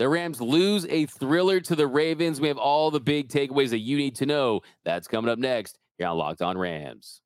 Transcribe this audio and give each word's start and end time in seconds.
The 0.00 0.08
Rams 0.08 0.40
lose 0.40 0.86
a 0.88 1.04
thriller 1.04 1.60
to 1.60 1.76
the 1.76 1.86
Ravens. 1.86 2.40
We 2.40 2.48
have 2.48 2.56
all 2.56 2.90
the 2.90 3.00
big 3.00 3.28
takeaways 3.28 3.68
that 3.68 3.80
you 3.80 3.98
need 3.98 4.14
to 4.14 4.24
know. 4.24 4.62
That's 4.82 5.06
coming 5.06 5.30
up 5.30 5.38
next 5.38 5.78
here 5.98 6.06
on 6.06 6.16
Locked 6.16 6.40
On 6.40 6.56
Rams. 6.56 7.20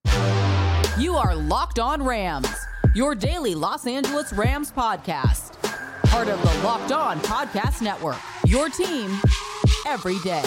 You 0.98 1.14
are 1.14 1.37
Locked 1.37 1.79
On 1.79 2.02
Rams, 2.02 2.48
your 2.96 3.14
daily 3.14 3.54
Los 3.54 3.87
Angeles 3.87 4.32
Rams 4.32 4.72
podcast. 4.72 5.52
Part 6.08 6.26
of 6.26 6.42
the 6.42 6.66
Locked 6.66 6.90
On 6.90 7.21
Podcast 7.21 7.80
Network, 7.80 8.19
your 8.45 8.69
team 8.69 9.21
every 9.87 10.19
day. 10.25 10.43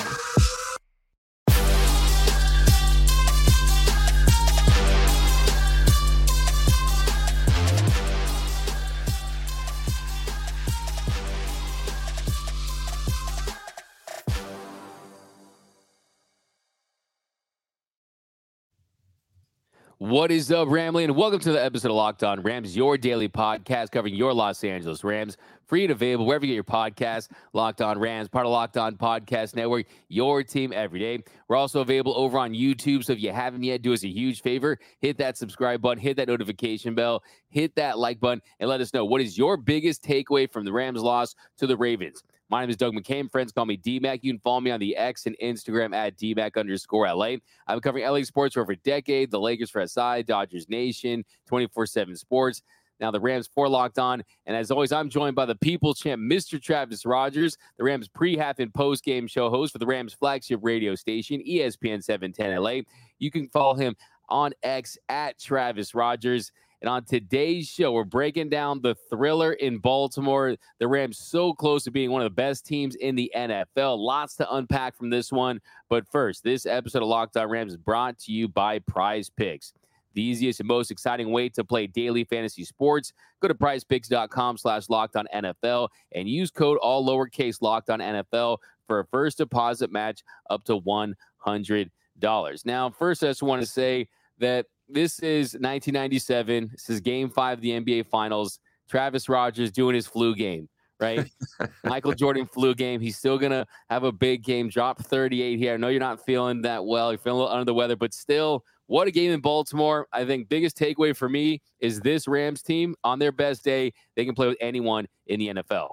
What 20.00 20.30
is 20.30 20.52
up, 20.52 20.68
Ramley? 20.68 21.06
And 21.06 21.16
welcome 21.16 21.40
to 21.40 21.52
the 21.52 21.64
episode 21.64 21.90
of 21.90 21.96
Locked 21.96 22.24
On 22.24 22.44
Rams, 22.44 22.76
your 22.76 23.00
daily 23.00 23.28
podcast 23.28 23.90
covering 23.90 24.14
your 24.14 24.32
Los 24.32 24.64
Angeles 24.64 25.04
Rams. 25.04 25.38
Free 25.66 25.86
and 25.86 25.92
available 25.92 26.28
wherever 26.28 26.46
you 26.46 26.52
get 26.52 26.54
your 26.54 26.64
podcast. 26.64 27.30
Locked 27.54 27.82
On 27.82 27.98
Rams, 27.98 28.28
part 28.28 28.46
of 28.46 28.52
Locked 28.52 28.78
On 28.78 28.96
Podcast 28.96 29.56
Network, 29.56 29.88
your 30.08 30.44
team 30.44 30.72
every 30.72 31.00
day. 31.00 31.24
We're 31.48 31.56
also 31.56 31.82
available 31.82 32.14
over 32.16 32.38
on 32.38 32.54
YouTube. 32.54 33.06
So 33.06 33.14
if 33.14 33.20
you 33.20 33.32
haven't 33.32 33.64
yet, 33.64 33.82
do 33.82 33.92
us 33.92 34.04
a 34.04 34.08
huge 34.08 34.44
favor 34.44 34.78
hit 35.02 35.18
that 35.18 35.36
subscribe 35.36 35.82
button, 35.82 35.98
hit 35.98 36.16
that 36.18 36.28
notification 36.28 36.94
bell, 36.94 37.24
hit 37.50 37.74
that 37.74 37.98
like 37.98 38.20
button, 38.20 38.44
and 38.60 38.70
let 38.70 38.82
us 38.82 38.94
know 38.94 39.04
what 39.04 39.20
is 39.20 39.36
your 39.36 39.58
biggest 39.58 40.04
takeaway 40.04 40.48
from 40.48 40.64
the 40.64 40.72
Rams 40.72 41.02
loss 41.02 41.34
to 41.58 41.66
the 41.66 41.76
Ravens. 41.76 42.22
My 42.50 42.62
name 42.62 42.70
is 42.70 42.78
Doug 42.78 42.94
McCain. 42.94 43.30
Friends 43.30 43.52
call 43.52 43.66
me 43.66 43.76
DMAC. 43.76 44.20
You 44.22 44.32
can 44.32 44.40
follow 44.40 44.62
me 44.62 44.72
on 44.72 44.80
the 44.80 44.96
X 44.96 45.26
and 45.26 45.36
Instagram 45.44 45.94
at 45.94 46.18
DMAC 46.18 46.56
underscore 46.56 47.14
LA. 47.14 47.26
I've 47.26 47.42
been 47.76 47.80
covering 47.82 48.06
LA 48.06 48.24
sports 48.24 48.54
for 48.54 48.62
over 48.62 48.72
a 48.72 48.78
decade, 48.78 49.32
the 49.32 49.40
Lakers 49.40 49.70
for 49.70 49.86
SI, 49.86 50.24
Dodgers 50.24 50.70
Nation, 50.70 51.26
24 51.48 51.86
7 51.86 52.16
sports. 52.16 52.62
Now 53.00 53.12
the 53.12 53.20
Rams 53.20 53.48
four 53.48 53.68
locked 53.68 54.00
on. 54.00 54.24
And 54.46 54.56
as 54.56 54.72
always, 54.72 54.92
I'm 54.92 55.10
joined 55.10 55.36
by 55.36 55.46
the 55.46 55.56
people 55.56 55.94
champ, 55.94 56.22
Mr. 56.22 56.62
Travis 56.62 57.06
Rodgers, 57.06 57.58
the 57.78 57.84
Rams 57.84 58.08
pre 58.08 58.38
half 58.38 58.60
and 58.60 58.74
post 58.74 59.04
game 59.04 59.28
show 59.28 59.50
host 59.50 59.74
for 59.74 59.80
the 59.80 59.86
Rams 59.86 60.14
flagship 60.14 60.62
radio 60.64 60.96
station, 60.96 61.42
ESPN 61.48 62.04
710 62.04 62.58
LA. 62.58 62.82
You 63.20 63.30
can 63.30 63.50
follow 63.50 63.76
him 63.76 63.96
on 64.30 64.54
X 64.64 64.98
at 65.10 65.38
Travis 65.38 65.94
Rodgers. 65.94 66.52
And 66.82 66.90
on 66.90 67.06
today's 67.06 67.68
show, 67.68 67.92
we're 67.92 68.04
breaking 68.04 68.50
down 68.50 68.82
the 68.82 68.96
thriller 69.10 69.54
in 69.54 69.80
Baltimore. 69.80 70.56
The 70.80 70.88
Rams 70.88 71.18
so 71.18 71.54
close 71.54 71.84
to 71.86 71.92
being 71.92 72.12
one 72.12 72.22
of 72.22 72.26
the 72.26 72.36
best 72.36 72.66
teams 72.68 72.96
in 72.96 73.16
the 73.16 73.32
NFL. 73.36 73.98
Lots 73.98 74.36
to 74.36 74.54
unpack 74.54 74.96
from 74.96 75.10
this 75.10 75.32
one. 75.32 75.60
But 75.90 76.08
first, 76.12 76.44
this 76.44 76.66
episode 76.68 77.02
of 77.02 77.08
Locked 77.08 77.36
On 77.38 77.50
Rams 77.50 77.74
is 77.74 77.78
brought 77.78 78.20
to 78.20 78.32
you 78.32 78.48
by 78.48 78.80
Prize 78.80 79.30
Picks. 79.30 79.74
The 80.14 80.22
easiest 80.22 80.60
and 80.60 80.68
most 80.68 80.92
exciting 80.92 81.32
way 81.32 81.50
to 81.50 81.64
play 81.64 81.88
daily 81.88 82.24
fantasy 82.24 82.64
sports. 82.64 83.14
Go 83.42 83.48
to 83.48 83.56
prizepicks.com 83.56 84.58
slash 84.58 84.90
locked 84.90 85.16
on 85.16 85.28
NFL 85.34 85.90
and 86.14 86.28
use 86.28 86.52
code 86.52 86.78
all 86.80 87.06
lowercase 87.06 87.62
locked 87.62 87.90
on 87.90 88.00
NFL 88.00 88.58
for 88.88 89.00
a 89.00 89.06
first 89.06 89.38
deposit 89.38 89.92
match 89.92 90.24
up 90.50 90.64
to 90.66 90.80
$100. 90.80 92.66
Now, 92.66 92.90
first, 92.90 93.24
I 93.24 93.28
just 93.28 93.44
want 93.44 93.62
to 93.62 93.68
say 93.68 94.08
that 94.40 94.66
this 94.90 95.20
is 95.20 95.54
1997. 95.54 96.70
This 96.72 96.90
is 96.90 97.02
game 97.02 97.30
five 97.30 97.58
of 97.58 97.62
the 97.62 97.72
NBA 97.72 98.08
Finals. 98.08 98.60
Travis 98.90 99.28
Rodgers 99.28 99.72
doing 99.72 99.96
his 99.96 100.08
flu 100.08 100.34
game, 100.34 100.70
right? 101.00 101.30
Michael 101.84 102.14
Jordan 102.14 102.46
flu 102.46 102.74
game. 102.74 103.02
He's 103.02 103.18
still 103.18 103.38
going 103.38 103.52
to 103.52 103.66
have 103.90 104.04
a 104.04 104.12
big 104.12 104.44
game, 104.44 104.70
drop 104.70 105.04
38 105.04 105.60
here. 105.60 105.74
I 105.74 105.78
know 105.78 105.90
you're 105.90 106.00
not 106.00 106.26
feeling 106.26 106.62
that 106.62 106.86
well. 106.86 107.12
You're 107.12 107.20
feeling 107.20 107.40
a 107.40 107.44
little 107.44 107.54
under 107.54 107.66
the 107.66 107.74
weather, 107.74 107.96
but 107.96 108.14
still, 108.14 108.64
what 108.88 109.08
a 109.08 109.12
game 109.12 109.32
in 109.32 109.42
Baltimore. 109.42 110.08
I 110.14 110.26
think 110.26 110.48
biggest 110.48 110.78
takeaway 110.78 111.16
for 111.16 111.28
me 111.28 111.62
is 111.80 112.00
this 112.00 112.28
Rams 112.28 112.62
team 112.62 112.96
on 113.04 113.20
their 113.20 113.34
best 113.34 113.64
day, 113.64 113.92
they 114.16 114.24
can 114.24 114.34
play 114.34 114.48
with 114.48 114.58
anyone 114.62 115.08
in 115.28 115.40
the 115.40 115.50
NFL. 115.50 115.90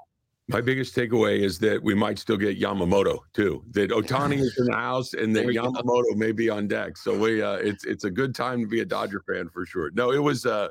My 0.48 0.60
biggest 0.60 0.94
takeaway 0.94 1.40
is 1.40 1.58
that 1.60 1.82
we 1.82 1.94
might 1.94 2.18
still 2.18 2.36
get 2.36 2.60
Yamamoto 2.60 3.20
too. 3.32 3.64
That 3.70 3.90
Ohtani 3.90 4.40
is 4.40 4.54
in 4.58 4.66
the 4.66 4.76
house 4.76 5.14
and 5.14 5.34
that 5.36 5.46
Yamamoto 5.46 5.84
go. 5.84 6.16
may 6.16 6.32
be 6.32 6.50
on 6.50 6.68
deck. 6.68 6.98
So 6.98 7.18
we 7.18 7.40
uh, 7.40 7.54
it's 7.54 7.84
it's 7.84 8.04
a 8.04 8.10
good 8.10 8.34
time 8.34 8.60
to 8.60 8.66
be 8.66 8.80
a 8.80 8.84
Dodger 8.84 9.22
fan 9.26 9.48
for 9.48 9.64
sure. 9.64 9.90
No, 9.94 10.12
it 10.12 10.18
was 10.18 10.44
uh 10.44 10.68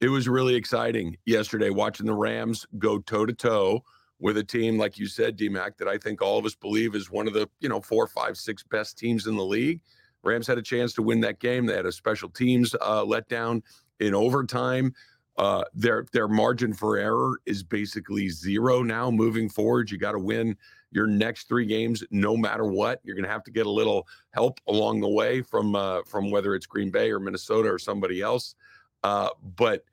it 0.00 0.08
was 0.08 0.28
really 0.28 0.54
exciting 0.54 1.16
yesterday 1.24 1.70
watching 1.70 2.06
the 2.06 2.14
Rams 2.14 2.64
go 2.78 2.98
toe 2.98 3.26
to 3.26 3.32
toe 3.32 3.82
with 4.20 4.36
a 4.36 4.44
team 4.44 4.78
like 4.78 4.98
you 4.98 5.06
said, 5.06 5.36
DMAC, 5.36 5.76
that 5.78 5.88
I 5.88 5.98
think 5.98 6.22
all 6.22 6.38
of 6.38 6.46
us 6.46 6.54
believe 6.54 6.94
is 6.94 7.10
one 7.10 7.26
of 7.26 7.34
the 7.34 7.48
you 7.60 7.68
know 7.68 7.80
four, 7.80 8.06
five, 8.06 8.36
six 8.36 8.62
best 8.62 8.96
teams 8.98 9.26
in 9.26 9.36
the 9.36 9.44
league. 9.44 9.80
Rams 10.22 10.46
had 10.46 10.58
a 10.58 10.62
chance 10.62 10.92
to 10.94 11.02
win 11.02 11.20
that 11.20 11.40
game. 11.40 11.66
They 11.66 11.74
had 11.74 11.86
a 11.86 11.92
special 11.92 12.28
teams 12.28 12.74
uh, 12.80 13.04
letdown 13.04 13.62
in 14.00 14.14
overtime. 14.14 14.92
Uh, 15.38 15.62
their 15.74 16.06
their 16.12 16.28
margin 16.28 16.72
for 16.72 16.96
error 16.96 17.40
is 17.44 17.62
basically 17.62 18.28
zero 18.28 18.82
now. 18.82 19.10
Moving 19.10 19.48
forward, 19.48 19.90
you 19.90 19.98
got 19.98 20.12
to 20.12 20.18
win 20.18 20.56
your 20.92 21.06
next 21.06 21.46
three 21.46 21.66
games, 21.66 22.02
no 22.10 22.36
matter 22.36 22.64
what. 22.64 23.00
You're 23.04 23.16
going 23.16 23.26
to 23.26 23.30
have 23.30 23.44
to 23.44 23.50
get 23.50 23.66
a 23.66 23.70
little 23.70 24.06
help 24.30 24.60
along 24.66 25.00
the 25.00 25.08
way 25.08 25.42
from 25.42 25.76
uh, 25.76 26.02
from 26.06 26.30
whether 26.30 26.54
it's 26.54 26.66
Green 26.66 26.90
Bay 26.90 27.10
or 27.10 27.20
Minnesota 27.20 27.70
or 27.70 27.78
somebody 27.78 28.22
else. 28.22 28.54
Uh, 29.02 29.28
but 29.56 29.84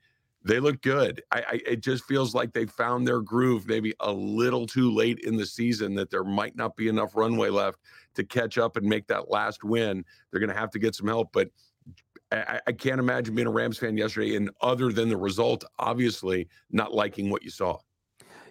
they 0.44 0.60
look 0.60 0.80
good. 0.82 1.22
I, 1.32 1.38
I, 1.40 1.60
it 1.66 1.80
just 1.80 2.04
feels 2.04 2.34
like 2.34 2.52
they 2.52 2.66
found 2.66 3.06
their 3.06 3.20
groove 3.20 3.66
maybe 3.66 3.94
a 4.00 4.12
little 4.12 4.66
too 4.66 4.90
late 4.90 5.20
in 5.20 5.36
the 5.36 5.46
season 5.46 5.94
that 5.94 6.10
there 6.10 6.24
might 6.24 6.54
not 6.54 6.76
be 6.76 6.88
enough 6.88 7.16
runway 7.16 7.48
left 7.48 7.78
to 8.14 8.24
catch 8.24 8.58
up 8.58 8.76
and 8.76 8.86
make 8.86 9.06
that 9.06 9.30
last 9.30 9.64
win. 9.64 10.04
They're 10.30 10.40
going 10.40 10.52
to 10.52 10.58
have 10.58 10.70
to 10.72 10.78
get 10.78 10.94
some 10.94 11.08
help, 11.08 11.30
but 11.32 11.48
I, 12.34 12.60
I, 12.66 12.72
can't 12.72 12.98
imagine 12.98 13.34
being 13.34 13.46
a 13.46 13.50
Rams 13.50 13.78
fan 13.78 13.96
yesterday 13.96 14.36
and 14.36 14.50
other 14.60 14.92
than 14.92 15.08
the 15.08 15.16
result, 15.16 15.64
obviously 15.78 16.48
not 16.70 16.94
liking 16.94 17.30
what 17.30 17.42
you 17.42 17.50
saw. 17.50 17.78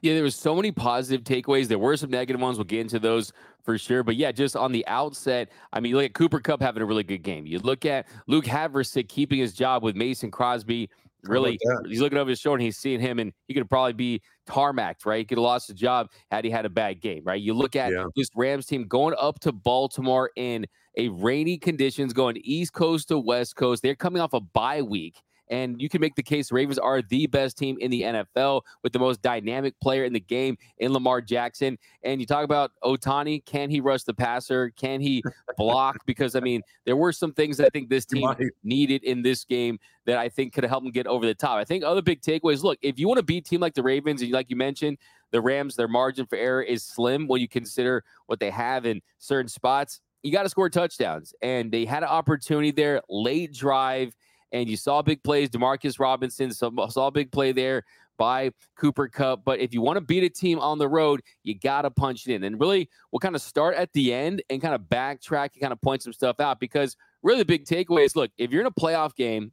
Yeah, 0.02 0.16
there 0.16 0.24
was 0.24 0.36
so 0.36 0.54
many 0.54 0.72
positive 0.72 1.24
takeaways. 1.24 1.68
There 1.68 1.80
were 1.80 1.96
some 1.96 2.10
negative 2.10 2.42
ones. 2.42 2.58
We'll 2.58 2.66
get 2.66 2.82
into 2.82 3.00
those 3.00 3.32
for 3.64 3.78
sure. 3.78 4.04
But 4.04 4.18
yeah, 4.18 4.34
just 4.34 4.56
on 4.56 4.74
the 4.74 4.86
outset, 4.88 5.50
I 5.72 5.80
mean, 5.80 5.92
you 5.92 5.96
look 5.96 6.06
at 6.06 6.14
Cooper 6.14 6.42
Kupp 6.42 6.62
having 6.62 6.84
a 6.84 6.86
really 6.86 7.04
good 7.04 7.24
game. 7.24 7.46
You 7.46 7.60
look 7.60 7.86
at 7.86 8.08
Luke 8.28 8.44
Havrisik 8.44 9.08
keeping 9.08 9.40
his 9.40 9.54
job 9.54 9.82
with 9.82 9.96
Mason 9.96 10.30
Crosby. 10.30 10.90
Really, 11.24 11.58
he's 11.88 12.02
looking 12.02 12.18
over 12.18 12.30
his 12.30 12.40
shoulder 12.40 12.58
and 12.58 12.66
he's 12.66 12.78
seeing 12.78 13.00
him, 13.00 13.18
and 13.20 13.32
he 13.48 13.54
could 13.54 13.70
probably 13.70 13.94
be 13.94 14.22
tarmacked, 14.46 15.06
right? 15.06 15.20
He 15.20 15.26
could 15.26 15.38
have 15.38 15.44
lost 15.44 15.68
his 15.68 15.78
job 15.78 16.10
had 16.32 16.46
he 16.46 16.52
had 16.52 16.66
a 16.66 16.70
bad 16.70 17.02
game, 17.02 17.24
right? 17.24 17.42
You 17.42 17.54
look 17.54 17.76
at 17.76 17.92
yeah. 17.92 18.06
this 18.16 18.28
Rams 18.36 18.66
team 18.66 18.88
going 18.88 19.16
up 19.20 19.40
to 19.42 19.52
Baltimore 19.52 20.32
in– 20.36 20.66
a 20.98 21.10
rainy 21.10 21.58
conditions 21.58 22.14
going 22.14 22.38
East 22.44 22.74
Coast 22.74 23.08
to 23.10 23.18
West 23.18 23.56
Coast. 23.56 23.82
They're 23.82 23.96
coming 23.96 24.22
off 24.22 24.34
a 24.34 24.40
bye 24.40 24.82
week. 24.82 25.22
And 25.50 25.82
you 25.82 25.90
can 25.90 26.02
make 26.02 26.16
the 26.16 26.24
case 26.24 26.52
Ravens 26.52 26.80
are 26.80 27.02
the 27.02 27.28
best 27.28 27.58
team 27.58 27.78
in 27.80 27.92
the 27.92 28.02
NFL 28.02 28.62
with 28.82 28.94
the 28.94 29.00
most 29.00 29.22
dynamic 29.22 29.80
player 29.82 30.06
in 30.06 30.14
the 30.14 30.20
game 30.20 30.58
in 30.78 30.94
Lamar 30.94 31.22
Jackson. 31.22 31.78
And 32.04 32.20
you 32.20 32.26
talk 32.26 32.44
about 32.44 32.72
Ohtani. 32.84 33.44
Can 33.46 33.70
he 33.70 33.82
rush 33.82 34.04
the 34.04 34.14
passer? 34.14 34.72
Can 34.72 35.02
he 35.02 35.24
block? 35.58 35.98
because, 36.06 36.36
I 36.36 36.40
mean, 36.40 36.62
there 36.86 36.96
were 36.96 37.12
some 37.12 37.34
things 37.34 37.58
that 37.58 37.66
I 37.66 37.70
think 37.70 37.90
this 37.90 38.06
team 38.06 38.30
needed 38.64 39.04
in 39.04 39.22
this 39.22 39.44
game 39.44 39.80
that 40.06 40.18
I 40.18 40.30
think 40.30 40.54
could 40.54 40.64
have 40.64 40.72
helped 40.72 40.86
them 40.86 40.92
get 40.92 41.08
over 41.08 41.26
the 41.26 41.36
top. 41.36 41.58
I 41.58 41.64
think 41.64 41.84
other 41.84 42.02
big 42.02 42.22
takeaways 42.22 42.64
look, 42.64 42.78
if 42.82 43.00
you 43.00 43.08
want 43.08 43.20
to 43.20 43.24
beat 43.24 43.46
a 43.46 43.50
team 43.50 43.60
like 43.60 43.74
the 43.74 43.84
Ravens, 43.84 44.22
and 44.22 44.32
like 44.32 44.50
you 44.50 44.56
mentioned, 44.56 44.98
the 45.32 45.42
Rams, 45.42 45.76
their 45.76 45.88
margin 45.88 46.26
for 46.26 46.38
error 46.38 46.62
is 46.62 46.84
slim 46.84 47.28
when 47.28 47.42
you 47.42 47.48
consider 47.48 48.04
what 48.28 48.40
they 48.40 48.50
have 48.50 48.86
in 48.86 49.02
certain 49.18 49.50
spots 49.50 50.02
you 50.24 50.32
got 50.32 50.44
to 50.44 50.50
score 50.50 50.70
touchdowns. 50.70 51.34
And 51.42 51.72
they 51.72 51.86
had 51.86 52.02
an 52.02 52.10
opportunity 52.10 52.72
there, 52.72 53.02
late 53.10 53.54
drive, 53.54 54.16
and 54.54 54.70
you 54.70 54.78
saw 54.78 55.02
big 55.02 55.22
plays. 55.24 55.50
Demarcus 55.50 56.00
Robinson 56.00 56.52
saw, 56.54 56.70
a 56.70 57.12
big 57.12 57.32
play 57.32 57.52
there 57.52 57.84
by 58.18 58.52
Cooper 58.78 59.08
Kupp. 59.08 59.44
But 59.44 59.60
if 59.60 59.74
you 59.74 59.82
want 59.82 59.98
to 59.98 60.02
beat 60.02 60.24
a 60.24 60.30
team 60.30 60.60
on 60.60 60.78
the 60.78 60.88
road, 60.88 61.22
you 61.44 61.58
got 61.58 61.82
to 61.82 61.92
punch 61.92 62.28
it 62.28 62.36
in. 62.36 62.44
And 62.44 62.60
really, 62.60 62.90
we'll 63.12 63.20
kind 63.20 63.36
of 63.36 63.42
start 63.42 63.76
at 63.76 63.92
the 63.94 64.14
end 64.14 64.44
and 64.50 64.62
kind 64.62 64.76
of 64.76 64.82
backtrack 64.82 65.50
and 65.54 65.62
kind 65.62 65.74
of 65.74 65.82
point 65.82 66.04
some 66.04 66.14
stuff 66.14 66.40
out 66.40 66.60
because 66.60 66.96
really 67.24 67.40
the 67.40 67.46
big 67.46 67.66
takeaway 67.66 68.06
is 68.06 68.16
look, 68.16 68.32
if 68.38 68.52
you're 68.52 68.62
in 68.62 68.68
a 68.68 68.72
playoff 68.72 69.16
game 69.16 69.52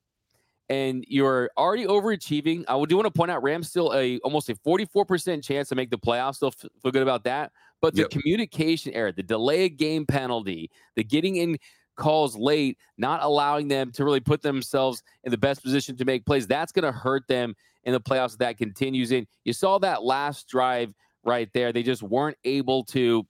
and 0.69 1.05
you're 1.08 1.50
already 1.56 1.87
overachieving, 1.87 2.64
I 2.69 2.85
do 2.85 2.96
want 2.96 3.06
to 3.06 3.11
point 3.11 3.31
out 3.31 3.43
Rams 3.43 3.70
still 3.70 3.93
a 3.94 4.19
almost 4.19 4.50
a 4.50 4.55
44% 4.55 5.43
chance 5.43 5.70
to 5.70 5.75
make 5.75 5.91
the 5.91 5.99
playoffs. 5.99 6.37
Still 6.37 6.50
feel 6.50 6.93
good 6.93 7.03
about 7.03 7.25
that. 7.25 7.53
But 7.81 7.94
the 7.94 8.03
yep. 8.03 8.11
communication 8.11 8.93
error, 8.93 9.11
the 9.11 9.23
delay 9.23 9.64
of 9.64 9.79
game 9.79 10.05
penalty, 10.05 10.70
the 10.96 11.03
getting 11.03 11.37
in 11.37 11.56
calls 11.96 12.37
late, 12.37 12.78
not 12.98 13.22
allowing 13.22 13.69
them 13.69 13.90
to 13.92 14.04
really 14.04 14.20
put 14.20 14.42
themselves 14.42 15.02
in 15.25 15.31
the 15.31 15.38
best 15.38 15.62
position 15.62 15.96
to 15.96 16.04
make 16.04 16.25
plays, 16.25 16.46
that's 16.46 16.72
going 16.72 16.84
to 16.84 16.92
hurt 16.92 17.26
them 17.28 17.54
in 17.84 17.92
the 17.92 18.00
playoffs 18.00 18.32
if 18.32 18.38
that 18.38 18.58
continues. 18.58 19.12
In 19.12 19.26
you 19.44 19.52
saw 19.52 19.78
that 19.78 20.02
last 20.02 20.48
drive 20.48 20.94
right 21.25 21.48
there. 21.52 21.72
They 21.72 21.82
just 21.82 22.02
weren't 22.02 22.37
able 22.44 22.84
to 22.84 23.26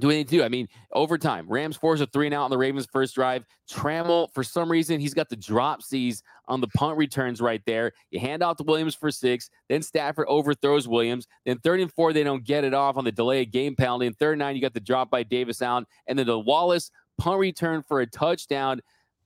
do 0.00 0.10
anything 0.10 0.26
to 0.26 0.36
do? 0.38 0.42
I 0.42 0.48
mean, 0.48 0.68
overtime, 0.92 1.46
Rams 1.48 1.76
force 1.76 2.00
a 2.00 2.06
three 2.06 2.26
and 2.26 2.34
out 2.34 2.44
on 2.44 2.50
the 2.50 2.58
Ravens' 2.58 2.86
first 2.90 3.14
drive. 3.14 3.44
Trammell, 3.70 4.28
for 4.32 4.42
some 4.42 4.70
reason, 4.70 5.00
he's 5.00 5.14
got 5.14 5.28
the 5.28 5.36
drop 5.36 5.80
dropsies 5.80 6.22
on 6.48 6.60
the 6.60 6.68
punt 6.68 6.98
returns 6.98 7.40
right 7.40 7.62
there. 7.64 7.92
You 8.10 8.20
hand 8.20 8.42
off 8.42 8.56
to 8.58 8.64
Williams 8.64 8.94
for 8.94 9.10
six. 9.10 9.50
Then 9.68 9.82
Stafford 9.82 10.26
overthrows 10.28 10.88
Williams. 10.88 11.26
Then 11.46 11.58
third 11.58 11.80
and 11.80 11.92
four, 11.92 12.12
they 12.12 12.24
don't 12.24 12.44
get 12.44 12.64
it 12.64 12.74
off 12.74 12.96
on 12.96 13.04
the 13.04 13.12
delay 13.12 13.44
game 13.44 13.76
penalty. 13.76 14.06
And 14.06 14.18
third 14.18 14.32
and 14.32 14.40
nine, 14.40 14.56
you 14.56 14.62
got 14.62 14.74
the 14.74 14.80
drop 14.80 15.10
by 15.10 15.22
Davis 15.22 15.62
Allen. 15.62 15.86
And 16.06 16.18
then 16.18 16.26
the 16.26 16.38
Wallace 16.38 16.90
punt 17.18 17.38
return 17.38 17.82
for 17.82 18.00
a 18.00 18.06
touchdown. 18.06 18.80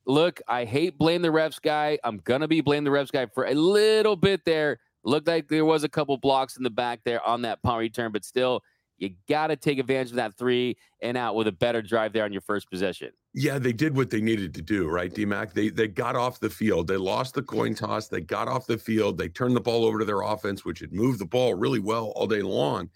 Look, 0.06 0.40
I 0.48 0.64
hate 0.64 0.98
blame 0.98 1.22
the 1.22 1.28
refs 1.28 1.60
guy. 1.60 1.98
I'm 2.04 2.20
to 2.20 2.48
be 2.48 2.60
blame 2.60 2.84
the 2.84 2.90
refs 2.90 3.12
guy 3.12 3.26
for 3.26 3.46
a 3.46 3.54
little 3.54 4.16
bit 4.16 4.44
there. 4.44 4.78
Looked 5.04 5.28
like 5.28 5.48
there 5.48 5.64
was 5.64 5.84
a 5.84 5.88
couple 5.88 6.16
blocks 6.16 6.56
in 6.56 6.62
the 6.62 6.70
back 6.70 7.00
there 7.04 7.24
on 7.26 7.42
that 7.42 7.62
punt 7.62 7.78
return, 7.78 8.12
but 8.12 8.24
still– 8.24 8.62
you 8.98 9.10
got 9.28 9.46
to 9.48 9.56
take 9.56 9.78
advantage 9.78 10.10
of 10.10 10.16
that 10.16 10.36
three 10.36 10.76
and 11.00 11.16
out 11.16 11.36
with 11.36 11.46
a 11.46 11.52
better 11.52 11.80
drive 11.80 12.12
there 12.12 12.24
on 12.24 12.32
your 12.32 12.42
first 12.42 12.68
possession. 12.68 13.10
Yeah, 13.32 13.58
they 13.58 13.72
did 13.72 13.96
what 13.96 14.10
they 14.10 14.20
needed 14.20 14.52
to 14.54 14.62
do, 14.62 14.88
right, 14.88 15.12
DMAC? 15.12 15.52
They 15.52 15.68
they 15.68 15.86
got 15.86 16.16
off 16.16 16.40
the 16.40 16.50
field. 16.50 16.88
They 16.88 16.96
lost 16.96 17.34
the 17.34 17.42
coin 17.42 17.74
toss. 17.74 18.08
They 18.08 18.20
got 18.20 18.48
off 18.48 18.66
the 18.66 18.78
field. 18.78 19.16
They 19.16 19.28
turned 19.28 19.54
the 19.54 19.60
ball 19.60 19.84
over 19.84 20.00
to 20.00 20.04
their 20.04 20.22
offense, 20.22 20.64
which 20.64 20.80
had 20.80 20.92
moved 20.92 21.20
the 21.20 21.26
ball 21.26 21.54
really 21.54 21.78
well 21.78 22.12
all 22.16 22.26
day 22.26 22.42
long. 22.42 22.90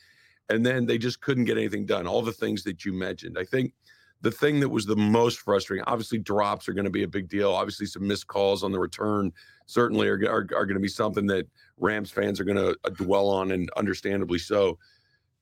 And 0.48 0.66
then 0.66 0.86
they 0.86 0.98
just 0.98 1.20
couldn't 1.20 1.44
get 1.44 1.56
anything 1.56 1.86
done. 1.86 2.06
All 2.06 2.22
the 2.22 2.32
things 2.32 2.64
that 2.64 2.84
you 2.84 2.92
mentioned. 2.92 3.38
I 3.38 3.44
think 3.44 3.72
the 4.22 4.30
thing 4.30 4.60
that 4.60 4.68
was 4.68 4.86
the 4.86 4.96
most 4.96 5.40
frustrating, 5.40 5.84
obviously, 5.86 6.18
drops 6.18 6.68
are 6.68 6.72
going 6.72 6.84
to 6.84 6.90
be 6.90 7.02
a 7.02 7.08
big 7.08 7.28
deal. 7.28 7.52
Obviously, 7.52 7.86
some 7.86 8.06
missed 8.06 8.28
calls 8.28 8.62
on 8.62 8.72
the 8.72 8.78
return 8.78 9.32
certainly 9.66 10.08
are, 10.08 10.18
are, 10.28 10.46
are 10.54 10.66
going 10.66 10.74
to 10.74 10.80
be 10.80 10.88
something 10.88 11.26
that 11.26 11.46
Rams 11.78 12.10
fans 12.10 12.40
are 12.40 12.44
going 12.44 12.56
to 12.56 12.76
uh, 12.84 12.90
dwell 12.90 13.28
on, 13.28 13.50
and 13.50 13.68
understandably 13.76 14.38
so. 14.38 14.78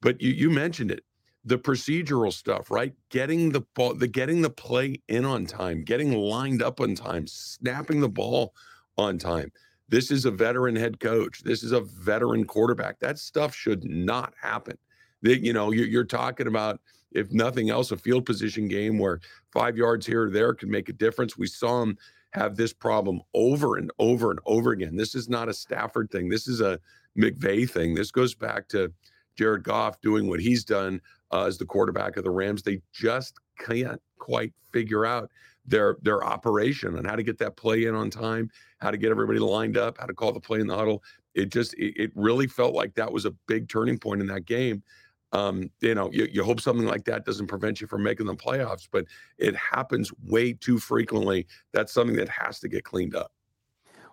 But 0.01 0.21
you, 0.21 0.31
you 0.31 0.51
mentioned 0.51 0.91
it, 0.91 1.05
the 1.45 1.59
procedural 1.59 2.33
stuff, 2.33 2.71
right? 2.71 2.95
Getting 3.11 3.53
the 3.53 3.61
ball, 3.75 3.95
the 3.95 4.09
getting 4.09 4.41
the 4.41 4.51
play 4.51 5.01
in 5.09 5.25
on 5.25 5.47
time, 5.47 5.85
getting 5.85 6.13
lined 6.13 6.63
up 6.63 6.81
on 6.81 6.95
time, 6.95 7.27
snapping 7.27 8.01
the 8.01 8.09
ball 8.09 8.55
on 8.97 9.19
time. 9.19 9.53
This 9.89 10.11
is 10.11 10.25
a 10.25 10.31
veteran 10.31 10.77
head 10.77 11.01
coach. 11.01 11.43
This 11.43 11.63
is 11.63 11.73
a 11.73 11.81
veteran 11.81 12.45
quarterback. 12.45 12.99
That 13.01 13.19
stuff 13.19 13.55
should 13.55 13.85
not 13.85 14.33
happen. 14.41 14.79
That 15.23 15.45
you 15.45 15.53
know, 15.53 15.71
you're, 15.71 15.87
you're 15.87 16.05
talking 16.05 16.47
about 16.47 16.81
if 17.13 17.31
nothing 17.33 17.71
else, 17.71 17.91
a 17.91 17.97
field 17.97 18.27
position 18.27 18.69
game 18.69 18.99
where 18.99 19.21
five 19.53 19.77
yards 19.77 20.07
here 20.07 20.25
or 20.25 20.31
there 20.31 20.55
can 20.55 20.71
make 20.71 20.89
a 20.89 20.93
difference. 20.93 21.37
We 21.37 21.47
saw 21.47 21.83
him 21.83 21.99
have 22.31 22.57
this 22.57 22.73
problem 22.73 23.21
over 23.35 23.77
and 23.77 23.91
over 23.99 24.31
and 24.31 24.41
over 24.47 24.71
again. 24.71 24.97
This 24.97 25.15
is 25.15 25.29
not 25.29 25.49
a 25.49 25.55
Stafford 25.55 26.11
thing. 26.11 26.29
This 26.29 26.47
is 26.47 26.61
a 26.61 26.79
McVay 27.19 27.69
thing. 27.69 27.95
This 27.95 28.11
goes 28.11 28.35
back 28.35 28.69
to 28.69 28.93
Jared 29.37 29.65
Goff 29.65 30.01
doing 30.01 30.29
what 30.29 30.41
he's 30.41 30.65
done 30.65 31.01
uh, 31.33 31.45
as 31.45 31.59
the 31.59 31.67
quarterback 31.67 32.17
of 32.17 32.25
the 32.25 32.31
Rams. 32.31 32.63
They 32.63 32.81
just 32.93 33.35
can't 33.59 34.01
quite 34.19 34.53
figure 34.73 35.05
out 35.05 35.31
their 35.67 35.97
their 36.03 36.25
operation 36.25 36.97
and 36.97 37.07
how 37.07 37.17
to 37.17 37.23
get 37.23 37.39
that 37.39 37.57
play 37.57 37.85
in 37.85 37.95
on 37.95 38.11
time, 38.11 38.51
how 38.79 38.91
to 38.91 38.97
get 38.97 39.11
everybody 39.11 39.39
lined 39.39 39.77
up, 39.77 39.99
how 39.99 40.07
to 40.07 40.15
call 40.15 40.33
the 40.33 40.41
play 40.41 40.61
in 40.61 40.67
the 40.67 40.77
huddle. 40.77 41.03
It 41.35 41.51
just 41.51 41.75
it, 41.75 41.95
it 41.97 42.13
really 42.15 42.47
felt 42.47 42.75
like 42.75 42.95
that 42.95 43.13
was 43.13 43.25
a 43.25 43.33
big 43.47 43.69
turning 43.69 43.99
point 43.99 44.21
in 44.21 44.27
that 44.29 44.47
game. 44.47 44.83
Um, 45.33 45.71
you 45.81 45.95
know, 45.95 46.11
you, 46.13 46.29
you 46.31 46.43
hope 46.43 46.61
something 46.61 46.87
like 46.87 47.05
that 47.05 47.25
doesn't 47.25 47.47
prevent 47.47 47.81
you 47.81 47.87
from 47.87 48.03
making 48.03 48.27
the 48.27 48.35
playoffs, 48.35 48.89
but 48.91 49.05
it 49.39 49.55
happens 49.55 50.13
way 50.25 50.53
too 50.53 50.79
frequently. 50.79 51.47
That's 51.73 51.93
something 51.93 52.17
that 52.17 52.29
has 52.29 52.59
to 52.61 52.69
get 52.69 52.85
cleaned 52.85 53.15
up. 53.15 53.33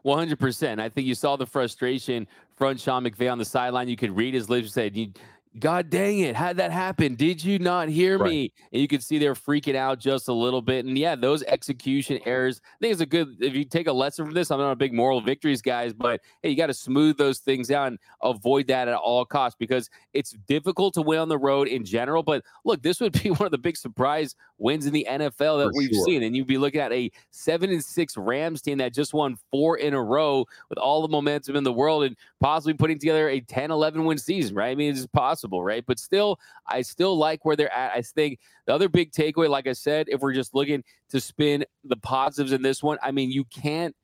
100%. 0.06 0.80
I 0.80 0.90
think 0.90 1.08
you 1.08 1.16
saw 1.16 1.36
the 1.36 1.46
frustration 1.46 2.28
from 2.56 2.78
Sean 2.78 3.04
McVay 3.04 3.32
on 3.32 3.38
the 3.38 3.46
sideline. 3.46 3.90
You 3.90 3.98
could 3.98 4.16
read 4.16 4.34
his 4.34 4.50
lips 4.50 4.68
and 4.68 4.74
say, 4.74 5.14
God 5.60 5.90
dang 5.90 6.20
it, 6.20 6.36
how'd 6.36 6.58
that 6.58 6.72
happen? 6.72 7.16
Did 7.16 7.44
you 7.44 7.60
not 7.60 7.90
hear 7.90 8.18
right. 8.18 8.30
me? 8.30 8.54
And 8.72 8.82
you 8.82 8.88
can 8.88 9.02
see 9.02 9.18
they're 9.18 9.34
freaking 9.34 9.76
out 9.76 10.00
just 10.00 10.28
a 10.28 10.34
little 10.34 10.62
bit. 10.62 10.86
And 10.86 10.98
yeah, 10.98 11.16
those 11.16 11.44
execution 11.44 12.20
errors, 12.26 12.62
I 12.64 12.78
think 12.82 12.92
it's 12.92 13.02
a 13.02 13.06
good, 13.06 13.38
if 13.40 13.56
you 13.56 13.66
take 13.66 13.88
a 13.88 13.94
lesson 13.94 14.26
from 14.26 14.34
this, 14.34 14.52
I'm 14.52 14.60
not 14.60 14.72
a 14.72 14.76
big 14.76 14.94
moral 14.94 15.22
victories, 15.22 15.62
guys, 15.62 15.94
but 15.94 16.22
hey, 16.42 16.50
you 16.50 16.58
got 16.58 16.68
to 16.68 16.74
smooth 16.74 17.18
those 17.18 17.40
things 17.40 17.72
out 17.72 17.88
and 17.88 18.00
avoid 18.22 18.68
that 18.68 18.88
at 18.88 18.94
all 18.94 19.26
costs 19.26 19.58
because 19.60 19.90
it's 20.14 20.32
difficult 20.48 20.94
to 20.96 21.02
win 21.02 21.20
on 21.20 21.30
the 21.30 21.38
road 21.38 21.68
in 21.68 21.84
general. 21.86 22.24
But 22.24 22.44
look, 22.66 22.82
this 22.82 23.00
would 23.00 23.14
be 23.24 23.30
one 23.30 23.46
of 23.46 23.52
the 23.52 23.58
big 23.58 23.78
surprise 23.78 24.36
wins 24.58 24.86
in 24.86 24.94
the 24.94 25.08
NFL 25.10 25.64
that 25.64 25.72
For 25.72 25.78
we've 25.78 25.90
sure. 25.92 26.06
seen. 26.06 26.24
And 26.24 26.36
you'd 26.36 26.48
be 26.48 26.58
looking 26.58 26.82
at 26.82 26.92
a 26.92 27.12
seven 27.32 27.72
and 27.72 27.84
six 27.84 28.18
Rams 28.18 28.62
team 28.62 28.80
that 28.80 28.94
just 28.94 29.14
won 29.14 29.38
four 29.52 29.78
in 29.78 29.94
a 29.94 30.02
row 30.02 30.46
with 30.70 30.78
all 30.78 31.02
the 31.02 31.08
momentum 31.08 31.56
in 31.56 31.64
the 31.64 31.74
world 31.74 32.04
and 32.04 32.16
possibly 32.42 32.74
putting 32.74 33.00
together 33.00 33.30
a 33.30 33.40
10, 33.40 33.72
11 33.72 34.04
win 34.04 34.18
season, 34.18 34.56
right? 34.56 34.72
I 34.72 34.76
mean, 34.76 34.92
it's 34.92 35.06
possible, 35.08 35.47
right? 35.52 35.84
But 35.86 36.00
still, 36.00 36.40
I 36.68 36.82
still 36.82 37.18
like 37.18 37.46
where 37.46 37.56
they're 37.56 37.74
at. 37.74 37.92
I 37.94 38.02
think 38.02 38.40
the 38.66 38.74
other 38.74 38.90
big 38.90 39.12
takeaway, 39.12 39.50
like 39.50 39.68
I 39.68 39.74
said, 39.74 40.08
if 40.10 40.22
we're 40.22 40.34
just 40.34 40.54
looking 40.54 40.84
to 41.10 41.20
spin 41.20 41.66
the 41.84 41.98
positives 41.98 42.52
in 42.52 42.62
this 42.62 42.84
one, 42.84 42.98
I 43.02 43.12
mean, 43.12 43.32
you 43.32 43.46
can't 43.46 43.96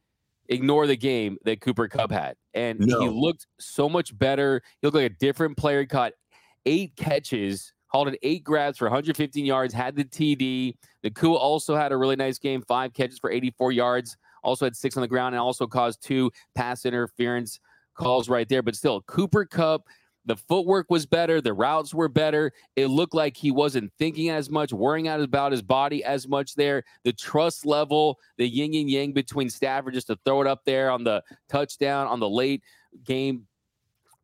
ignore 0.49 0.87
the 0.87 0.97
game 0.97 1.37
that 1.45 1.61
Cooper 1.61 1.87
Kupp 1.87 2.11
had. 2.11 2.35
And 2.53 2.79
no. 2.79 3.01
he 3.01 3.09
looked 3.09 3.47
so 3.59 3.87
much 3.87 4.17
better. 4.17 4.61
He 4.81 4.87
looked 4.87 4.95
like 4.95 5.11
a 5.11 5.15
different 5.15 5.57
player. 5.57 5.81
He 5.81 5.87
caught 5.87 6.13
eight 6.65 6.95
catches 6.95 7.73
hauled 7.93 8.07
in 8.07 8.17
eight 8.23 8.43
grabs 8.43 8.79
for 8.79 8.85
115 8.85 9.45
yards, 9.45 9.73
had 9.73 9.95
the 9.95 10.03
TD. 10.03 10.73
Nacua 11.05 11.35
also 11.35 11.75
had 11.75 11.91
a 11.91 11.97
really 11.97 12.15
nice 12.15 12.39
game, 12.39 12.63
five 12.67 12.93
catches 12.93 13.19
for 13.19 13.31
84 13.31 13.71
yards, 13.71 14.17
also 14.43 14.65
had 14.65 14.75
six 14.75 14.97
on 14.97 15.01
the 15.01 15.07
ground, 15.07 15.35
and 15.35 15.41
also 15.41 15.67
caused 15.67 16.03
two 16.03 16.31
pass 16.55 16.85
interference 16.85 17.59
calls 17.95 18.29
right 18.29 18.49
there. 18.49 18.63
But 18.63 18.75
still, 18.75 19.01
Cooper 19.03 19.45
Kupp, 19.45 19.83
the 20.25 20.37
footwork 20.37 20.89
was 20.89 21.05
better, 21.05 21.41
the 21.41 21.53
routes 21.53 21.93
were 21.93 22.07
better. 22.07 22.51
It 22.75 22.87
looked 22.87 23.13
like 23.13 23.35
he 23.35 23.51
wasn't 23.51 23.91
thinking 23.99 24.29
as 24.29 24.49
much, 24.49 24.71
worrying 24.71 25.07
out 25.07 25.19
about 25.19 25.51
his 25.51 25.61
body 25.61 26.03
as 26.03 26.27
much 26.27 26.55
there. 26.55 26.83
The 27.03 27.13
trust 27.13 27.65
level, 27.65 28.19
the 28.37 28.47
yin 28.47 28.73
and 28.73 28.89
yang 28.89 29.11
between 29.11 29.49
Stafford 29.49 29.93
just 29.93 30.07
to 30.07 30.17
throw 30.25 30.41
it 30.41 30.47
up 30.47 30.61
there 30.65 30.89
on 30.89 31.03
the 31.03 31.21
touchdown 31.49 32.07
on 32.07 32.19
the 32.19 32.29
late 32.29 32.63
game 33.03 33.47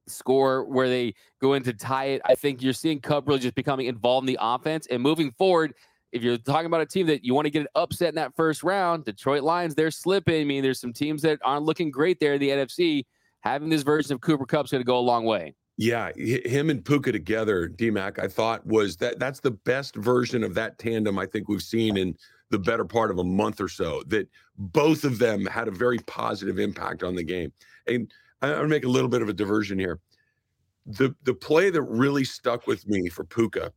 score 0.07 0.65
where 0.65 0.89
they 0.89 1.13
go 1.41 1.53
in 1.53 1.63
to 1.63 1.73
tie 1.73 2.05
it. 2.05 2.21
I 2.25 2.35
think 2.35 2.61
you're 2.61 2.73
seeing 2.73 2.99
Kupp 2.99 3.27
really 3.27 3.39
just 3.39 3.55
becoming 3.55 3.87
involved 3.87 4.27
in 4.27 4.33
the 4.33 4.39
offense 4.41 4.87
and 4.89 5.01
moving 5.01 5.31
forward. 5.31 5.73
If 6.11 6.23
you're 6.23 6.37
talking 6.37 6.65
about 6.65 6.81
a 6.81 6.87
team 6.87 7.05
that 7.07 7.23
you 7.23 7.35
want 7.35 7.45
to 7.45 7.51
get 7.51 7.61
an 7.61 7.67
upset 7.75 8.09
in 8.09 8.15
that 8.15 8.35
first 8.35 8.63
round, 8.63 9.05
Detroit 9.05 9.43
Lions, 9.43 9.75
they're 9.75 9.91
slipping. 9.91 10.41
I 10.41 10.43
mean, 10.43 10.63
there's 10.63 10.79
some 10.79 10.93
teams 10.93 11.21
that 11.21 11.39
aren't 11.43 11.65
looking 11.65 11.91
great 11.91 12.19
there 12.19 12.33
in 12.33 12.39
the 12.39 12.49
NFC. 12.49 13.05
Having 13.41 13.69
this 13.69 13.83
version 13.83 14.13
of 14.13 14.21
Cooper 14.21 14.45
Kupp's 14.45 14.71
going 14.71 14.81
to 14.81 14.87
go 14.87 14.97
a 14.97 15.01
long 15.01 15.23
way. 15.25 15.53
Yeah, 15.81 16.11
him 16.17 16.69
and 16.69 16.83
Puka 16.83 17.13
together, 17.13 17.69
DMAC, 17.69 18.19
I 18.19 18.27
thought 18.27 18.65
was 18.65 18.97
that 18.97 19.17
that's 19.17 19.39
the 19.39 19.51
best 19.51 19.95
version 19.95 20.43
of 20.43 20.53
that 20.55 20.77
tandem 20.77 21.17
I 21.17 21.25
think 21.25 21.47
we've 21.47 21.61
seen 21.61 21.95
in 21.95 22.17
the 22.49 22.59
better 22.59 22.83
part 22.83 23.11
of 23.11 23.19
a 23.19 23.23
month 23.23 23.61
or 23.61 23.69
so. 23.69 24.03
That 24.07 24.27
both 24.57 25.05
of 25.05 25.19
them 25.19 25.45
had 25.45 25.69
a 25.69 25.71
very 25.71 25.99
positive 25.99 26.59
impact 26.59 27.01
on 27.01 27.15
the 27.15 27.23
game. 27.23 27.53
And 27.87 28.11
I'm 28.41 28.63
to 28.63 28.67
make 28.67 28.83
a 28.83 28.89
little 28.89 29.07
bit 29.07 29.21
of 29.21 29.29
a 29.29 29.33
diversion 29.33 29.79
here. 29.79 30.01
The 30.85 31.15
the 31.23 31.33
play 31.33 31.69
that 31.69 31.81
really 31.83 32.25
stuck 32.25 32.67
with 32.67 32.85
me 32.85 33.07
for 33.07 33.23
Puka 33.23 33.71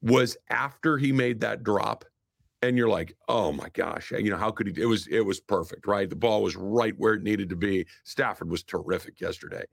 was 0.00 0.34
after 0.48 0.96
he 0.96 1.12
made 1.12 1.40
that 1.40 1.62
drop, 1.62 2.06
and 2.62 2.78
you're 2.78 2.88
like, 2.88 3.14
oh 3.28 3.52
my 3.52 3.68
gosh, 3.74 4.12
you 4.12 4.30
know 4.30 4.38
how 4.38 4.50
could 4.50 4.68
he? 4.68 4.80
It 4.82 4.86
was 4.86 5.06
it 5.08 5.20
was 5.20 5.40
perfect, 5.40 5.86
right? 5.86 6.08
The 6.08 6.16
ball 6.16 6.42
was 6.42 6.56
right 6.56 6.94
where 6.98 7.14
it 7.14 7.22
needed 7.22 7.50
to 7.50 7.56
be. 7.56 7.86
Stafford 8.04 8.50
was 8.50 8.62
terrific 8.62 9.20
yesterday, 9.20 9.64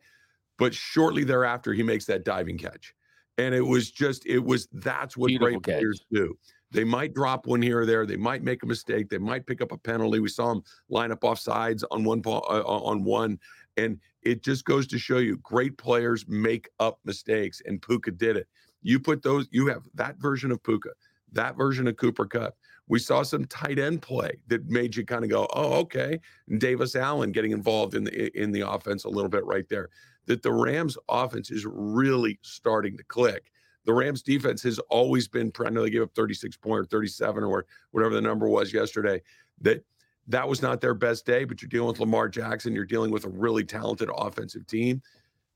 but 0.57 0.73
shortly 0.73 1.23
thereafter 1.23 1.73
he 1.73 1.83
makes 1.83 2.05
that 2.05 2.23
diving 2.23 2.57
catch, 2.57 2.93
and 3.37 3.53
it 3.53 3.61
was 3.61 3.91
just 3.91 4.25
it 4.25 4.39
was 4.39 4.67
that's 4.73 5.17
what 5.17 5.27
Beautiful 5.27 5.59
great 5.59 5.63
catch. 5.63 5.79
players 5.79 6.05
do. 6.11 6.37
They 6.71 6.83
might 6.83 7.13
drop 7.13 7.47
one 7.47 7.61
here 7.61 7.81
or 7.81 7.85
there. 7.85 8.05
They 8.05 8.17
might 8.17 8.43
make 8.43 8.63
a 8.63 8.65
mistake. 8.65 9.09
They 9.09 9.17
might 9.17 9.45
pick 9.45 9.61
up 9.61 9.71
a 9.71 9.77
penalty. 9.77 10.19
We 10.19 10.27
saw 10.29 10.51
him 10.51 10.61
line 10.89 11.11
up 11.11 11.23
off 11.23 11.39
sides 11.39 11.85
on 11.89 12.03
one 12.03 12.21
uh, 12.25 12.29
on 12.29 13.03
one, 13.03 13.39
and 13.77 13.99
it 14.23 14.43
just 14.43 14.65
goes 14.65 14.87
to 14.87 14.97
show 14.97 15.19
you 15.19 15.37
great 15.37 15.77
players 15.77 16.25
make 16.27 16.69
up 16.79 16.99
mistakes, 17.05 17.61
and 17.65 17.81
Puka 17.81 18.11
did 18.11 18.35
it. 18.35 18.47
You 18.81 18.99
put 18.99 19.23
those, 19.23 19.47
you 19.51 19.67
have 19.67 19.83
that 19.93 20.17
version 20.17 20.51
of 20.51 20.61
Puka, 20.63 20.89
that 21.31 21.55
version 21.55 21.87
of 21.87 21.97
Cooper 21.97 22.25
Kupp. 22.25 22.55
We 22.87 22.99
saw 22.99 23.23
some 23.23 23.45
tight 23.45 23.79
end 23.79 24.01
play 24.01 24.37
that 24.47 24.69
made 24.69 24.95
you 24.95 25.05
kind 25.05 25.23
of 25.23 25.29
go, 25.29 25.47
oh, 25.53 25.73
okay. 25.79 26.19
And 26.47 26.59
Davis 26.59 26.95
Allen 26.95 27.31
getting 27.31 27.51
involved 27.51 27.95
in 27.95 28.03
the 28.03 28.39
in 28.39 28.51
the 28.51 28.69
offense 28.69 29.05
a 29.05 29.09
little 29.09 29.29
bit 29.29 29.45
right 29.45 29.67
there. 29.69 29.89
That 30.27 30.43
the 30.43 30.51
Rams 30.51 30.97
offense 31.09 31.51
is 31.51 31.65
really 31.67 32.39
starting 32.41 32.97
to 32.97 33.03
click. 33.03 33.51
The 33.85 33.93
Rams 33.93 34.23
defense 34.23 34.63
has 34.63 34.79
always 34.89 35.27
been, 35.27 35.51
I 35.63 35.69
know 35.69 35.83
they 35.83 35.91
gave 35.91 36.01
up 36.01 36.15
36 36.15 36.57
point 36.57 36.79
or 36.79 36.85
37 36.85 37.43
or 37.43 37.65
whatever 37.91 38.15
the 38.15 38.21
number 38.21 38.47
was 38.47 38.73
yesterday. 38.73 39.21
That 39.61 39.83
that 40.27 40.47
was 40.47 40.61
not 40.61 40.81
their 40.81 40.95
best 40.95 41.25
day, 41.25 41.43
but 41.43 41.61
you're 41.61 41.69
dealing 41.69 41.89
with 41.89 41.99
Lamar 41.99 42.27
Jackson. 42.27 42.73
You're 42.73 42.85
dealing 42.85 43.11
with 43.11 43.25
a 43.25 43.29
really 43.29 43.63
talented 43.63 44.09
offensive 44.15 44.65
team. 44.65 45.01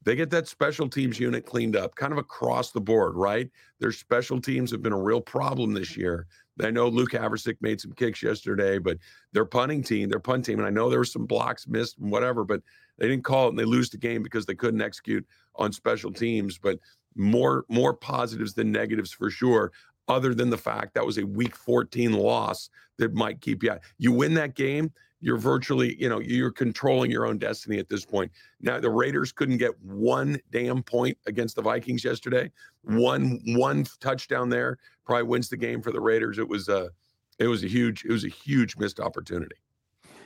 They 0.04 0.16
get 0.16 0.30
that 0.30 0.48
special 0.48 0.88
teams 0.88 1.20
unit 1.20 1.46
cleaned 1.46 1.76
up 1.76 1.96
kind 1.96 2.14
of 2.14 2.20
across 2.20 2.72
the 2.72 2.80
board, 2.80 3.16
right? 3.16 3.50
Their 3.80 3.92
special 3.92 4.40
teams 4.40 4.72
have 4.72 4.82
been 4.82 4.94
a 4.94 5.02
real 5.02 5.22
problem 5.22 5.74
this 5.74 5.98
year. 5.98 6.28
I 6.66 6.72
know 6.72 6.88
Luke 6.88 7.12
Havrisik 7.12 7.58
made 7.62 7.80
some 7.80 7.94
kicks 7.94 8.22
yesterday, 8.22 8.78
but 8.78 8.98
their 9.34 9.46
punting 9.46 9.84
team, 9.84 10.10
their 10.10 10.20
punt 10.20 10.46
team, 10.46 10.60
and 10.60 10.68
I 10.68 10.72
know 10.72 10.90
there 10.90 11.00
were 11.00 11.06
some 11.06 11.26
blocks 11.26 11.68
missed 11.68 11.98
and 12.00 12.12
whatever, 12.12 12.44
but 12.44 12.62
they 12.98 13.08
didn't 13.08 13.24
call 13.24 13.48
it 13.48 13.50
and 13.50 13.60
they 13.60 13.66
lose 13.66 13.90
the 13.90 13.98
game 13.98 14.24
because 14.24 14.46
they 14.46 14.56
couldn't 14.56 14.82
execute 14.82 15.26
on 15.56 15.72
special 15.72 16.12
teams. 16.12 16.58
But 16.58 16.80
more 17.16 17.66
more 17.70 17.94
positives 17.94 18.54
than 18.54 18.72
negatives 18.72 19.12
for 19.12 19.30
sure 19.30 19.72
other 20.08 20.34
than 20.34 20.50
the 20.50 20.58
fact 20.58 20.94
that 20.96 21.06
was 21.06 21.18
a 21.18 21.26
week 21.26 21.56
14 21.56 22.14
loss 22.14 22.70
that 22.98 23.14
might 23.14 23.42
keep 23.42 23.64
you 23.64 23.72
out. 23.72 23.82
You 23.98 24.12
win 24.12 24.34
that 24.34 24.56
game, 24.56 24.92
you're 25.22 25.38
virtually, 25.38 25.96
you 26.02 26.08
know, 26.10 26.20
you're 26.20 26.52
controlling 26.52 27.12
your 27.12 27.26
own 27.26 27.38
destiny 27.38 27.78
at 27.78 27.90
this 27.90 28.06
point. 28.06 28.32
Now 28.62 28.80
the 28.80 28.90
Raiders 28.90 29.32
couldn't 29.32 29.58
get 29.58 29.72
one 29.82 30.40
damn 30.52 30.82
point 30.84 31.18
against 31.28 31.56
the 31.56 31.62
Vikings 31.62 32.04
yesterday. 32.04 32.52
One 32.84 33.40
one 33.48 33.86
touchdown 34.00 34.50
there 34.50 34.78
probably 35.06 35.24
wins 35.24 35.50
the 35.50 35.58
game 35.58 35.82
for 35.82 35.92
the 35.92 36.00
Raiders. 36.00 36.38
It 36.38 36.48
was 36.48 36.70
a 36.70 36.90
it 37.38 37.48
was 37.48 37.64
a 37.64 37.68
huge 37.68 38.06
it 38.06 38.12
was 38.12 38.24
a 38.24 38.30
huge 38.30 38.78
missed 38.78 39.00
opportunity. 39.00 39.56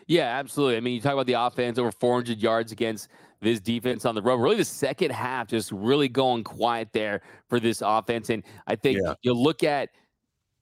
Yeah, 0.07 0.37
absolutely. 0.37 0.77
I 0.77 0.79
mean, 0.81 0.95
you 0.95 1.01
talk 1.01 1.13
about 1.13 1.27
the 1.27 1.33
offense 1.33 1.79
over 1.79 1.91
400 1.91 2.37
yards 2.37 2.71
against 2.71 3.07
this 3.41 3.59
defense 3.59 4.05
on 4.05 4.15
the 4.15 4.21
road. 4.21 4.37
Really, 4.37 4.57
the 4.57 4.65
second 4.65 5.11
half 5.11 5.47
just 5.47 5.71
really 5.71 6.09
going 6.09 6.43
quiet 6.43 6.89
there 6.93 7.21
for 7.47 7.59
this 7.59 7.81
offense. 7.83 8.29
And 8.29 8.43
I 8.67 8.75
think 8.75 8.99
yeah. 9.03 9.13
you 9.21 9.33
look 9.33 9.63
at 9.63 9.89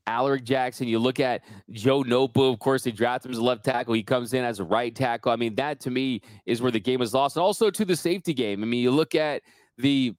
Alaric 0.08 0.43
Jackson, 0.43 0.88
you 0.88 1.00
look 1.00 1.20
at 1.20 1.43
Joe 1.70 2.03
Noteboom. 2.03 2.53
Of 2.53 2.60
course, 2.60 2.84
they 2.84 2.91
draft 2.91 3.25
him 3.25 3.31
as 3.31 3.38
a 3.38 3.43
left 3.43 3.63
tackle. 3.63 3.93
He 3.93 4.03
comes 4.03 4.34
in 4.34 4.43
as 4.43 4.60
a 4.60 4.63
right 4.63 4.96
tackle. 4.96 5.31
I 5.31 5.36
mean, 5.36 5.55
that 5.55 5.79
to 5.81 5.91
me 5.91 6.22
is 6.46 6.62
where 6.62 6.72
the 6.72 6.79
game 6.79 7.00
was 7.00 7.13
lost. 7.13 7.36
And 7.36 7.43
also 7.43 7.70
to 7.70 7.86
the 7.86 7.96
safety 7.96 8.34
game. 8.34 8.63
I 8.63 8.65
mean, 8.65 8.81
you 8.81 8.91
look 8.91 9.15
at 9.15 9.43
the 9.77 10.13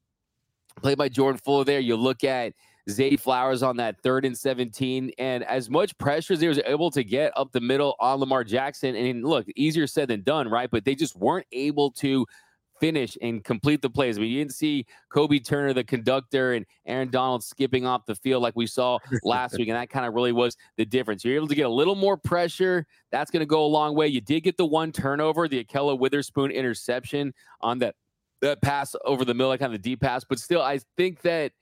play 0.80 0.94
by 0.94 1.08
Jordan 1.08 1.40
Fuller 1.44 1.64
there. 1.64 1.80
You 1.80 1.96
look 1.96 2.24
at 2.24 2.54
Zay 2.90 3.16
Flowers 3.16 3.62
on 3.62 3.76
that 3.76 4.00
third 4.02 4.24
and 4.24 4.36
17. 4.36 5.12
And 5.18 5.44
as 5.44 5.70
much 5.70 5.96
pressure 5.98 6.32
as 6.32 6.40
they 6.40 6.48
was 6.48 6.60
able 6.64 6.90
to 6.92 7.04
get 7.04 7.32
up 7.36 7.52
the 7.52 7.60
middle 7.60 7.94
on 8.00 8.20
Lamar 8.20 8.44
Jackson, 8.44 8.94
and 8.94 9.24
look, 9.24 9.46
easier 9.56 9.86
said 9.86 10.08
than 10.08 10.22
done, 10.22 10.48
right? 10.48 10.70
But 10.70 10.84
they 10.84 10.94
just 10.94 11.16
weren't 11.16 11.46
able 11.52 11.90
to 11.92 12.26
finish 12.82 13.16
and 13.22 13.44
complete 13.44 13.80
the 13.80 13.88
plays. 13.88 14.18
You 14.18 14.38
didn't 14.38 14.54
see 14.54 14.84
Kobie 15.14 15.46
Turner, 15.46 15.72
the 15.72 15.84
conductor, 15.84 16.54
and 16.54 16.66
Aaron 16.84 17.10
Donald 17.10 17.44
skipping 17.44 17.86
off 17.86 18.06
the 18.06 18.16
field 18.16 18.42
like 18.42 18.56
we 18.56 18.66
saw 18.66 18.98
last 19.22 19.56
week. 19.56 19.68
And 19.68 19.76
that 19.76 19.88
kind 19.88 20.04
of 20.04 20.14
really 20.14 20.32
was 20.32 20.56
the 20.76 20.84
difference. 20.84 21.24
You're 21.24 21.36
able 21.36 21.46
to 21.46 21.54
get 21.54 21.66
a 21.66 21.68
little 21.68 21.94
more 21.94 22.16
pressure. 22.16 22.84
That's 23.12 23.30
going 23.30 23.38
to 23.38 23.46
go 23.46 23.64
a 23.64 23.68
long 23.68 23.94
way. 23.94 24.08
You 24.08 24.20
did 24.20 24.40
get 24.40 24.56
the 24.56 24.66
one 24.66 24.90
turnover, 24.90 25.46
the 25.46 25.64
Ahkello 25.64 25.96
Witherspoon 25.96 26.50
interception 26.50 27.32
on 27.60 27.78
that, 27.78 27.94
that 28.40 28.60
pass 28.62 28.96
over 29.04 29.24
the 29.24 29.32
middle, 29.32 29.50
like 29.50 29.60
kind 29.60 29.72
of 29.72 29.80
the 29.80 29.90
deep 29.90 30.00
pass. 30.00 30.24
But 30.24 30.40
still, 30.40 30.60
I 30.60 30.80
think 30.96 31.20
that 31.20 31.52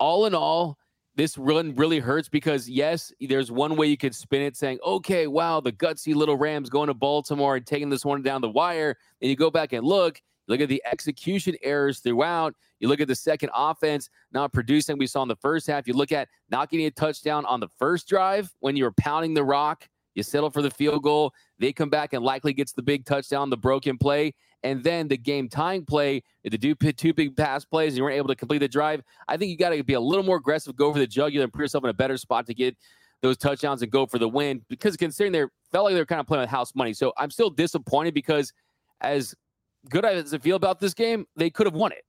all 0.00 0.24
in 0.24 0.34
all, 0.34 0.78
this 1.14 1.36
run 1.36 1.74
really 1.74 1.98
hurts 1.98 2.30
because 2.30 2.70
yes, 2.70 3.12
there's 3.20 3.52
one 3.52 3.76
way 3.76 3.86
you 3.86 3.98
could 3.98 4.14
spin 4.14 4.40
it 4.40 4.56
saying, 4.56 4.78
okay, 4.84 5.26
wow, 5.26 5.60
the 5.60 5.72
gutsy 5.72 6.14
little 6.14 6.38
Rams 6.38 6.70
going 6.70 6.88
to 6.88 6.94
Baltimore 6.94 7.56
and 7.56 7.66
taking 7.66 7.90
this 7.90 8.04
one 8.04 8.22
down 8.22 8.40
the 8.40 8.48
wire. 8.48 8.96
And 9.20 9.28
you 9.28 9.36
go 9.36 9.50
back 9.50 9.74
and 9.74 9.86
look, 9.86 10.20
look 10.48 10.60
at 10.60 10.68
the 10.68 10.82
execution 10.90 11.54
errors 11.62 12.00
throughout. 12.00 12.54
You 12.80 12.88
look 12.88 13.00
at 13.00 13.08
the 13.08 13.14
second 13.14 13.50
offense 13.54 14.10
not 14.32 14.52
producing. 14.52 14.98
We 14.98 15.06
saw 15.06 15.22
in 15.22 15.28
the 15.28 15.36
first 15.36 15.66
half. 15.66 15.86
You 15.86 15.94
look 15.94 16.12
at 16.12 16.28
not 16.50 16.70
getting 16.70 16.86
a 16.86 16.90
touchdown 16.90 17.46
on 17.46 17.60
the 17.60 17.68
first 17.78 18.08
drive 18.08 18.52
when 18.60 18.76
you 18.76 18.84
were 18.84 18.92
pounding 18.92 19.34
the 19.34 19.44
rock. 19.44 19.88
You 20.14 20.22
settle 20.22 20.50
for 20.50 20.62
the 20.62 20.70
field 20.70 21.02
goal. 21.02 21.32
They 21.58 21.72
come 21.72 21.90
back 21.90 22.12
and 22.12 22.24
Likely 22.24 22.52
gets 22.52 22.72
the 22.72 22.82
big 22.82 23.04
touchdown, 23.04 23.50
the 23.50 23.56
broken 23.56 23.98
play 23.98 24.34
and 24.64 24.82
then 24.82 25.06
the 25.06 25.16
game 25.16 25.48
tying 25.48 25.84
play, 25.84 26.22
the 26.42 26.58
do 26.58 26.74
two 26.74 27.12
big 27.12 27.36
pass 27.36 27.64
plays, 27.64 27.92
and 27.92 27.98
you 27.98 28.02
weren't 28.02 28.16
able 28.16 28.28
to 28.28 28.34
complete 28.34 28.58
the 28.58 28.68
drive. 28.68 29.02
I 29.28 29.36
think 29.36 29.50
you 29.50 29.58
got 29.58 29.70
to 29.70 29.84
be 29.84 29.92
a 29.92 30.00
little 30.00 30.24
more 30.24 30.38
aggressive, 30.38 30.74
go 30.74 30.92
for 30.92 30.98
the 30.98 31.06
jugular, 31.06 31.44
and 31.44 31.52
put 31.52 31.60
yourself 31.60 31.84
in 31.84 31.90
a 31.90 31.94
better 31.94 32.16
spot 32.16 32.46
to 32.46 32.54
get 32.54 32.74
those 33.20 33.36
touchdowns 33.36 33.82
and 33.82 33.92
go 33.92 34.06
for 34.06 34.18
the 34.18 34.28
win. 34.28 34.62
Because 34.68 34.96
considering 34.96 35.32
they 35.32 35.44
felt 35.70 35.84
like 35.84 35.94
they're 35.94 36.06
kind 36.06 36.20
of 36.20 36.26
playing 36.26 36.40
with 36.40 36.50
house 36.50 36.74
money, 36.74 36.94
so 36.94 37.12
I'm 37.18 37.30
still 37.30 37.50
disappointed 37.50 38.14
because 38.14 38.52
as 39.02 39.34
good 39.90 40.04
as 40.04 40.34
I 40.34 40.38
feel 40.38 40.56
about 40.56 40.80
this 40.80 40.94
game, 40.94 41.26
they 41.36 41.50
could 41.50 41.66
have 41.66 41.74
won 41.74 41.92
it. 41.92 42.04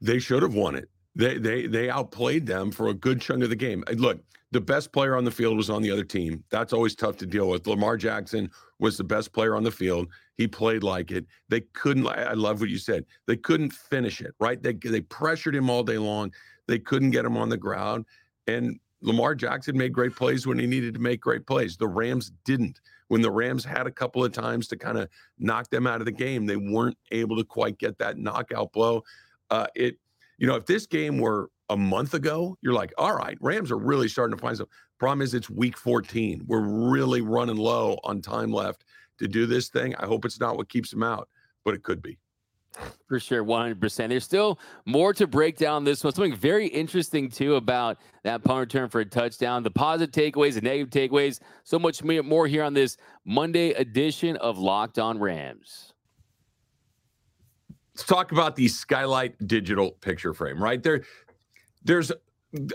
They 0.00 0.18
should 0.18 0.42
have 0.42 0.54
won 0.54 0.74
it. 0.74 0.88
They 1.14 1.38
they 1.38 1.66
they 1.66 1.88
outplayed 1.88 2.46
them 2.46 2.70
for 2.70 2.88
a 2.88 2.94
good 2.94 3.20
chunk 3.20 3.42
of 3.42 3.50
the 3.50 3.56
game. 3.56 3.82
Look, 3.94 4.20
the 4.52 4.60
best 4.60 4.92
player 4.92 5.16
on 5.16 5.24
the 5.24 5.30
field 5.30 5.56
was 5.56 5.70
on 5.70 5.82
the 5.82 5.90
other 5.90 6.04
team. 6.04 6.44
That's 6.50 6.72
always 6.72 6.94
tough 6.94 7.16
to 7.18 7.26
deal 7.26 7.48
with. 7.48 7.66
Lamar 7.66 7.96
Jackson 7.96 8.50
was 8.78 8.96
the 8.96 9.04
best 9.04 9.32
player 9.32 9.56
on 9.56 9.64
the 9.64 9.70
field. 9.70 10.08
He 10.36 10.46
played 10.46 10.82
like 10.82 11.10
it. 11.10 11.26
They 11.48 11.62
couldn't. 11.72 12.06
I 12.06 12.34
love 12.34 12.60
what 12.60 12.68
you 12.68 12.78
said. 12.78 13.06
They 13.26 13.36
couldn't 13.36 13.72
finish 13.72 14.20
it. 14.20 14.34
Right? 14.38 14.62
They 14.62 14.74
they 14.74 15.00
pressured 15.00 15.56
him 15.56 15.70
all 15.70 15.82
day 15.82 15.98
long. 15.98 16.32
They 16.68 16.78
couldn't 16.78 17.10
get 17.10 17.24
him 17.24 17.36
on 17.36 17.48
the 17.48 17.56
ground. 17.56 18.04
And 18.46 18.78
Lamar 19.06 19.34
Jackson 19.36 19.78
made 19.78 19.92
great 19.92 20.14
plays 20.14 20.46
when 20.46 20.58
he 20.58 20.66
needed 20.66 20.92
to 20.94 21.00
make 21.00 21.20
great 21.20 21.46
plays. 21.46 21.76
The 21.76 21.86
Rams 21.86 22.32
didn't. 22.44 22.80
When 23.08 23.22
the 23.22 23.30
Rams 23.30 23.64
had 23.64 23.86
a 23.86 23.90
couple 23.90 24.24
of 24.24 24.32
times 24.32 24.66
to 24.68 24.76
kind 24.76 24.98
of 24.98 25.08
knock 25.38 25.70
them 25.70 25.86
out 25.86 26.00
of 26.00 26.06
the 26.06 26.12
game, 26.12 26.44
they 26.44 26.56
weren't 26.56 26.98
able 27.12 27.36
to 27.36 27.44
quite 27.44 27.78
get 27.78 27.98
that 27.98 28.18
knockout 28.18 28.72
blow. 28.72 29.04
Uh, 29.48 29.68
it 29.76 29.98
you 30.38 30.46
know, 30.46 30.56
if 30.56 30.66
this 30.66 30.86
game 30.86 31.18
were 31.18 31.50
a 31.70 31.76
month 31.76 32.14
ago, 32.14 32.58
you're 32.60 32.74
like, 32.74 32.92
all 32.98 33.14
right, 33.14 33.38
Rams 33.40 33.70
are 33.70 33.78
really 33.78 34.08
starting 34.08 34.36
to 34.36 34.42
find 34.42 34.56
some. 34.56 34.66
Problem 34.98 35.22
is, 35.22 35.34
it's 35.34 35.48
week 35.48 35.78
14. 35.78 36.44
We're 36.46 36.90
really 36.90 37.20
running 37.20 37.56
low 37.56 37.98
on 38.04 38.20
time 38.20 38.52
left 38.52 38.84
to 39.18 39.28
do 39.28 39.46
this 39.46 39.68
thing. 39.68 39.94
I 39.96 40.06
hope 40.06 40.24
it's 40.24 40.40
not 40.40 40.56
what 40.56 40.68
keeps 40.68 40.90
them 40.90 41.02
out, 41.02 41.28
but 41.64 41.74
it 41.74 41.82
could 41.82 42.02
be. 42.02 42.18
For 43.08 43.20
sure, 43.20 43.44
100%. 43.44 44.08
There's 44.08 44.24
still 44.24 44.58
more 44.84 45.14
to 45.14 45.26
break 45.26 45.56
down 45.56 45.84
this 45.84 46.02
one. 46.02 46.12
Something 46.12 46.34
very 46.34 46.66
interesting, 46.66 47.30
too, 47.30 47.54
about 47.54 47.98
that 48.24 48.42
punt 48.42 48.60
return 48.60 48.88
for 48.88 49.00
a 49.00 49.04
touchdown, 49.04 49.62
the 49.62 49.70
positive 49.70 50.12
takeaways, 50.12 50.54
the 50.54 50.60
negative 50.60 50.90
takeaways. 50.90 51.40
So 51.64 51.78
much 51.78 52.02
more 52.02 52.46
here 52.46 52.64
on 52.64 52.74
this 52.74 52.96
Monday 53.24 53.70
edition 53.70 54.36
of 54.36 54.58
Locked 54.58 54.98
On 54.98 55.18
Rams. 55.18 55.92
Let's 57.94 58.06
talk 58.06 58.32
about 58.32 58.56
the 58.56 58.68
Skylight 58.68 59.46
digital 59.46 59.92
picture 59.92 60.34
frame, 60.34 60.62
right? 60.62 60.82
There, 60.82 61.02
there's 61.82 62.12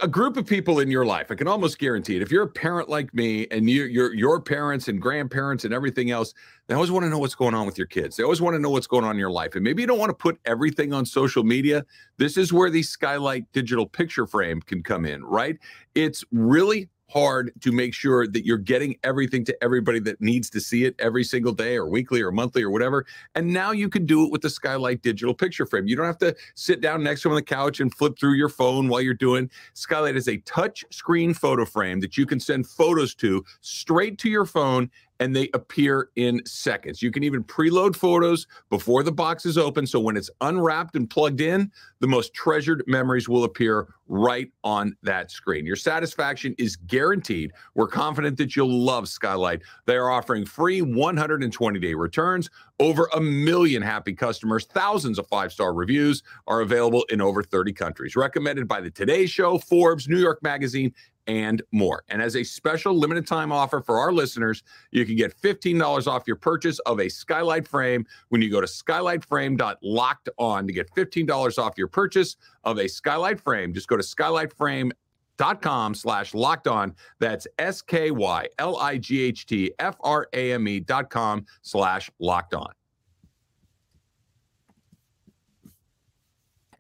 a 0.02 0.08
group 0.08 0.38
of 0.38 0.46
people 0.46 0.80
in 0.80 0.92
your 0.92 1.06
life. 1.06 1.32
I 1.32 1.36
can 1.36 1.48
almost 1.48 1.80
guarantee 1.80 2.18
it. 2.18 2.22
If 2.22 2.32
you're 2.32 2.44
a 2.44 2.48
parent 2.48 2.90
like 2.90 3.14
me 3.14 3.48
and 3.52 3.70
you, 3.70 3.86
your 3.86 4.14
your 4.14 4.42
parents 4.42 4.88
and 4.88 5.02
grandparents 5.02 5.64
and 5.64 5.74
everything 5.74 6.12
else, 6.12 6.34
they 6.68 6.76
always 6.76 6.92
want 6.92 7.06
to 7.06 7.10
know 7.10 7.20
what's 7.20 7.36
going 7.36 7.54
on 7.54 7.66
with 7.66 7.78
your 7.78 7.88
kids. 7.88 8.18
They 8.18 8.24
always 8.24 8.42
want 8.42 8.56
to 8.56 8.60
know 8.60 8.70
what's 8.70 8.88
going 8.88 9.06
on 9.06 9.12
in 9.12 9.20
your 9.20 9.32
life. 9.32 9.56
And 9.56 9.64
maybe 9.64 9.82
you 9.82 9.88
don't 9.88 10.00
want 10.00 10.10
to 10.10 10.16
put 10.16 10.40
everything 10.46 10.94
on 10.94 11.06
social 11.06 11.44
media. 11.44 11.86
This 12.18 12.38
is 12.38 12.52
where 12.52 12.70
the 12.70 12.84
Skylight 12.84 13.46
digital 13.54 13.88
picture 13.88 14.28
frame 14.28 14.62
can 14.62 14.84
come 14.84 15.06
in, 15.06 15.24
right? 15.24 15.58
It's 15.96 16.24
really 16.32 16.90
hard 17.12 17.52
to 17.62 17.72
make 17.72 17.94
sure 17.94 18.26
that 18.28 18.46
you're 18.46 18.58
getting 18.58 18.96
everything 19.04 19.44
to 19.46 19.64
everybody 19.64 20.00
that 20.00 20.22
needs 20.22 20.50
to 20.50 20.60
see 20.60 20.86
it 20.86 20.96
every 21.00 21.24
single 21.24 21.52
day 21.52 21.76
or 21.76 21.88
weekly 21.88 22.22
or 22.22 22.32
monthly 22.32 22.64
or 22.64 22.70
whatever. 22.70 23.06
And 23.36 23.52
now 23.52 23.72
you 23.72 23.90
can 23.90 24.06
do 24.06 24.26
it 24.26 24.32
with 24.32 24.42
the 24.42 24.50
Skylight 24.50 25.02
digital 25.02 25.34
picture 25.34 25.66
frame. 25.66 25.88
You 25.88 25.96
don't 25.96 26.06
have 26.06 26.18
to 26.20 26.36
sit 26.56 26.82
down 26.82 27.04
next 27.04 27.22
to 27.22 27.28
them 27.28 27.34
on 27.34 27.36
the 27.36 27.44
couch 27.44 27.80
and 27.80 27.94
flip 27.94 28.18
through 28.18 28.34
your 28.34 28.50
phone 28.50 28.88
while 28.88 29.02
you're 29.02 29.14
doing. 29.14 29.50
Skylight 29.74 30.16
is 30.16 30.28
a 30.28 30.38
touch 30.38 30.86
screen 30.90 31.34
photo 31.34 31.66
frame 31.66 32.00
that 32.00 32.18
you 32.18 32.26
can 32.26 32.40
send 32.40 32.68
photos 32.68 33.14
to 33.16 33.44
straight 33.62 34.18
to 34.20 34.30
your 34.30 34.46
phone 34.46 34.90
and 35.22 35.36
they 35.36 35.50
appear 35.54 36.10
in 36.16 36.44
seconds. 36.48 37.04
You 37.04 37.12
can 37.12 37.24
even 37.24 37.44
preload 37.44 37.96
photos 37.96 38.48
before 38.72 39.04
the 39.04 39.12
box 39.12 39.46
is 39.46 39.56
open. 39.56 39.86
So 39.86 40.00
when 40.00 40.18
it's 40.18 40.32
unwrapped 40.42 40.96
and 40.96 41.08
plugged 41.08 41.42
in, 41.42 41.72
the 42.00 42.08
most 42.08 42.34
treasured 42.34 42.84
memories 42.88 43.30
will 43.30 43.44
appear 43.44 43.88
right 44.08 44.52
on 44.64 44.98
that 45.04 45.30
screen. 45.30 45.64
Your 45.64 45.76
satisfaction 45.76 46.56
is 46.58 46.76
guaranteed. 46.76 47.54
We're 47.76 47.88
confident 47.88 48.36
that 48.40 48.56
you'll 48.56 48.84
love 48.84 49.08
Skylight. 49.08 49.62
They 49.86 49.96
are 49.96 50.10
offering 50.10 50.44
free 50.44 50.82
120 50.82 51.80
day 51.80 51.94
returns. 51.94 52.50
Over 52.80 53.08
a 53.14 53.22
million 53.22 53.84
happy 53.84 54.14
customers, 54.14 54.66
thousands 54.66 55.20
of 55.20 55.28
five 55.28 55.54
star 55.54 55.72
reviews 55.72 56.24
are 56.48 56.62
available 56.62 57.06
in 57.12 57.22
over 57.22 57.44
30 57.44 57.74
countries. 57.74 58.16
Recommended 58.16 58.68
by 58.68 58.82
the 58.82 58.90
Today 58.90 59.28
Show, 59.28 59.60
Forbes, 59.60 60.08
New 60.08 60.18
York 60.18 60.42
Magazine, 60.42 60.92
and 61.28 61.62
more. 61.72 62.04
And 62.10 62.22
as 62.22 62.36
a 62.36 62.44
special 62.44 62.98
limited 62.98 63.28
time 63.28 63.52
offer 63.52 63.82
for 63.82 64.00
our 64.00 64.12
listeners, 64.12 64.64
you 64.92 65.06
can 65.06 65.16
get 65.16 65.40
$15 65.40 66.08
off 66.08 66.24
your 66.28 66.36
purchase 66.36 66.80
of 66.80 67.00
a 67.00 67.10
skylight 67.10 67.68
frame 67.68 68.06
when 68.30 68.42
you 68.42 68.50
go 68.50 68.62
to 68.62 68.68
skylightframe.locked 68.68 70.30
on 70.38 70.68
to 70.68 70.74
get 70.74 70.90
$15 70.96 71.58
off 71.58 71.78
your 71.78 71.88
purchase 71.88 72.38
of 72.64 72.78
a 72.78 72.88
skylight 72.88 73.40
frame. 73.40 73.74
Just 73.74 73.88
go 73.88 73.98
to 73.98 74.04
skylightframe.com 74.04 75.96
slash 75.96 76.34
locked 76.34 76.68
on. 76.68 76.96
That's 77.20 77.48
S 77.58 77.82
K 77.82 78.12
Y 78.12 78.48
L 78.60 78.78
I 78.78 78.98
G 78.98 79.22
H 79.24 79.46
T 79.46 79.74
F 79.80 79.96
R 80.02 80.28
A 80.34 80.54
M 80.54 80.68
E 80.68 80.80
dot 80.80 81.10
com 81.10 81.46
slash 81.62 82.12
locked 82.20 82.54
on. 82.54 82.72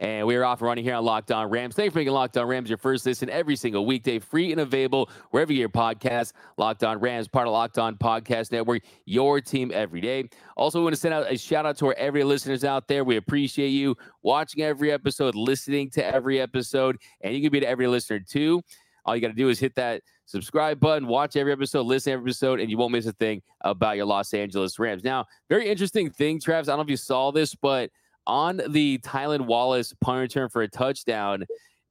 And 0.01 0.25
we 0.25 0.36
are 0.36 0.43
off 0.43 0.62
and 0.62 0.67
running 0.67 0.84
here 0.84 0.96
on 0.96 1.05
Locked 1.05 1.31
On 1.31 1.48
Rams. 1.48 1.75
Thanks 1.75 1.93
for 1.93 2.00
making 2.00 2.13
Locked 2.13 2.36
On 2.36 2.48
Rams 2.48 2.67
your 2.67 2.79
first 2.79 3.05
listen 3.05 3.29
every 3.29 3.55
single 3.55 3.86
weekday, 3.86 4.17
free 4.17 4.51
and 4.51 4.60
available 4.60 5.12
wherever 5.29 5.53
you 5.53 5.58
get 5.58 5.60
your 5.60 5.70
podcast. 5.70 6.34
Locked 6.58 6.84
On 6.84 7.00
Rams, 7.00 7.27
part 7.27 7.46
of 7.46 7.53
Locked 7.53 7.77
On 7.77 7.96
Podcast 7.96 8.51
Network, 8.51 8.81
your 9.05 9.39
team 9.39 9.70
every 9.72 10.01
day. 10.01 10.27
Also, 10.58 10.79
we 10.79 10.86
want 10.86 10.96
to 10.96 11.00
send 11.00 11.13
out 11.13 11.31
a 11.31 11.38
shout 11.38 11.67
out 11.67 11.77
to 11.77 11.86
our 11.86 11.93
every 12.00 12.24
listeners 12.24 12.63
out 12.63 12.88
there. 12.88 13.03
We 13.03 13.17
appreciate 13.17 13.67
you 13.67 13.96
watching 14.24 14.63
every 14.63 14.91
episode, 14.91 15.36
listening 15.36 15.91
to 15.91 16.03
every 16.03 16.41
episode, 16.41 16.98
and 17.22 17.36
you 17.36 17.41
can 17.43 17.51
be 17.51 17.60
to 17.60 17.67
every 17.67 17.86
listener 17.86 18.20
too. 18.20 18.63
All 19.05 19.15
you 19.15 19.22
got 19.22 19.27
to 19.27 19.34
do 19.36 19.50
is 19.50 19.60
hit 19.60 19.75
that 19.75 20.01
subscribe 20.25 20.79
button, 20.79 21.08
watch 21.08 21.36
every 21.36 21.51
episode, 21.51 21.84
listen 21.84 22.13
every 22.13 22.31
episode, 22.31 22.60
and 22.60 22.72
you 22.72 22.77
won't 22.79 22.91
miss 22.91 23.05
a 23.05 23.13
thing 23.13 23.43
about 23.62 23.98
your 23.98 24.08
Los 24.08 24.34
Angeles 24.34 24.79
Rams. 24.79 25.03
Now, 25.03 25.27
very 25.48 25.70
interesting 25.70 26.10
thing, 26.10 26.39
Travis. 26.39 26.70
I 26.70 26.72
don't 26.72 26.79
know 26.79 26.84
if 26.86 26.89
you 26.89 26.98
saw 26.98 27.29
this, 27.31 27.53
but 27.53 27.91
on 28.28 28.62
the 28.70 29.00
Tylan 29.00 29.46
Wallace 29.46 29.94
punt 30.01 30.20
return 30.20 30.50
for 30.50 30.62
a 30.62 30.68
touchdown, 30.68 31.46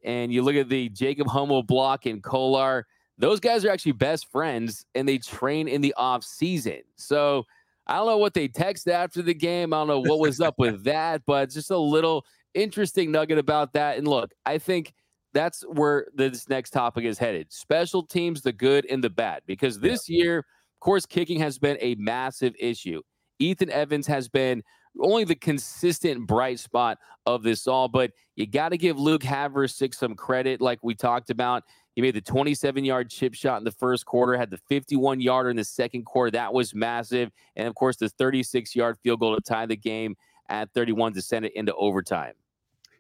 and 0.05 0.33
you 0.33 0.43
look 0.43 0.57
at 0.57 0.69
the 0.69 0.89
Jacob 0.91 1.27
Hummel 1.27 1.63
block 1.63 2.07
and 2.07 2.23
Kolar, 2.23 2.87
those 3.19 3.41
guys 3.41 3.65
are 3.65 3.71
actually 3.71 3.93
best 3.93 4.31
friends 4.31 4.87
and 4.95 5.07
they 5.09 5.19
train 5.19 5.69
in 5.69 5.83
the 5.83 5.93
off 5.95 6.25
season. 6.25 6.81
So 6.97 7.45
I 7.87 7.97
don't 7.97 8.07
know 8.07 8.19
what 8.19 8.35
they 8.35 8.49
text 8.49 8.89
after 8.89 9.21
the 9.21 9.35
game. 9.35 9.75
I 9.75 9.79
don't 9.79 9.89
know 9.89 10.01
what 10.01 10.21
was 10.21 10.41
up 10.41 10.55
with 10.59 10.85
that, 10.85 11.23
but 11.27 11.51
just 11.51 11.71
a 11.71 11.79
little 11.79 12.25
interesting 12.55 13.13
nugget 13.13 13.37
about 13.37 13.75
that. 13.75 13.99
And 13.99 14.09
look, 14.09 14.33
I 14.47 14.59
think 14.59 14.95
that's 15.35 15.63
where 15.63 16.07
this 16.15 16.49
next 16.49 16.71
topic 16.71 17.05
is 17.05 17.19
headed. 17.19 17.53
Special 17.53 18.03
teams, 18.03 18.43
the 18.43 18.53
good 18.53 18.87
and 18.91 19.05
the 19.05 19.11
bad, 19.11 19.43
because 19.47 19.79
this 19.79 20.09
year, 20.09 20.39
of 20.39 20.81
course, 20.81 21.05
kicking 21.05 21.39
has 21.41 21.59
been 21.59 21.77
a 21.81 21.95
massive 21.97 22.55
issue. 22.59 23.03
Ethan 23.39 23.71
Evans 23.71 24.07
has 24.07 24.29
been 24.29 24.63
only 24.99 25.25
the 25.25 25.35
consistent 25.35 26.27
bright 26.27 26.59
spot 26.59 26.99
of 27.27 27.43
this 27.43 27.67
all, 27.67 27.89
but 27.89 28.13
you 28.37 28.47
got 28.47 28.71
to 28.71 28.79
give 28.79 28.99
Luke 28.99 29.23
Havrisik 29.23 29.95
some 29.95 30.15
credit, 30.15 30.61
like 30.61 30.79
we 30.83 30.95
talked 30.95 31.31
about. 31.31 31.65
He 31.95 32.03
made 32.03 32.15
the 32.15 32.21
27 32.21 32.85
yard 32.85 33.11
chip 33.11 33.35
shot 33.35 33.59
in 33.59 33.65
the 33.65 33.73
first 33.73 34.07
quarter, 34.07 34.37
had 34.37 34.51
the 34.51 34.61
51 34.69 35.21
yarder 35.21 35.51
in 35.51 35.57
the 35.57 35.65
second 35.65 36.05
quarter. 36.05 36.31
That 36.31 36.53
was 36.53 36.75
massive. 36.75 37.31
And 37.57 37.67
of 37.69 37.75
course, 37.75 37.97
the 37.97 38.09
36 38.09 38.75
yard 38.75 38.97
field 39.03 39.21
goal 39.21 39.35
to 39.35 39.41
tie 39.41 39.67
the 39.67 39.77
game 39.77 40.17
at 40.49 40.73
31 40.73 41.15
to 41.15 41.23
send 41.23 41.45
it 41.45 41.53
into 41.55 41.75
overtime. 41.75 42.35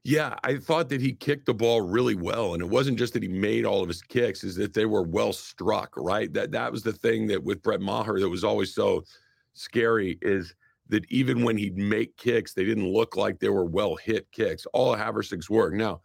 Yeah, 0.02 0.36
I 0.44 0.56
thought 0.56 0.88
that 0.88 1.00
he 1.02 1.12
kicked 1.12 1.44
the 1.44 1.52
ball 1.52 1.82
really 1.82 2.14
well, 2.14 2.54
and 2.54 2.62
it 2.62 2.68
wasn't 2.68 2.98
just 2.98 3.12
that 3.12 3.22
he 3.22 3.28
made 3.28 3.66
all 3.66 3.82
of 3.82 3.88
his 3.88 4.00
kicks; 4.00 4.44
is 4.44 4.56
that 4.56 4.72
they 4.72 4.86
were 4.86 5.02
well 5.02 5.34
struck. 5.34 5.94
Right, 5.94 6.32
that 6.32 6.52
that 6.52 6.72
was 6.72 6.82
the 6.82 6.92
thing 6.92 7.26
that 7.26 7.42
with 7.44 7.62
Brett 7.62 7.82
Maher 7.82 8.18
that 8.18 8.28
was 8.28 8.42
always 8.42 8.74
so 8.74 9.04
scary 9.52 10.18
is 10.22 10.54
that 10.90 11.10
even 11.10 11.42
when 11.42 11.56
he'd 11.56 11.76
make 11.76 12.16
kicks, 12.16 12.52
they 12.52 12.64
didn't 12.64 12.92
look 12.92 13.16
like 13.16 13.38
they 13.38 13.48
were 13.48 13.64
well 13.64 13.96
hit 13.96 14.30
kicks. 14.32 14.66
All 14.72 14.92
of 14.92 15.00
Havrisik's 15.00 15.48
work. 15.48 15.72
Now, 15.74 16.00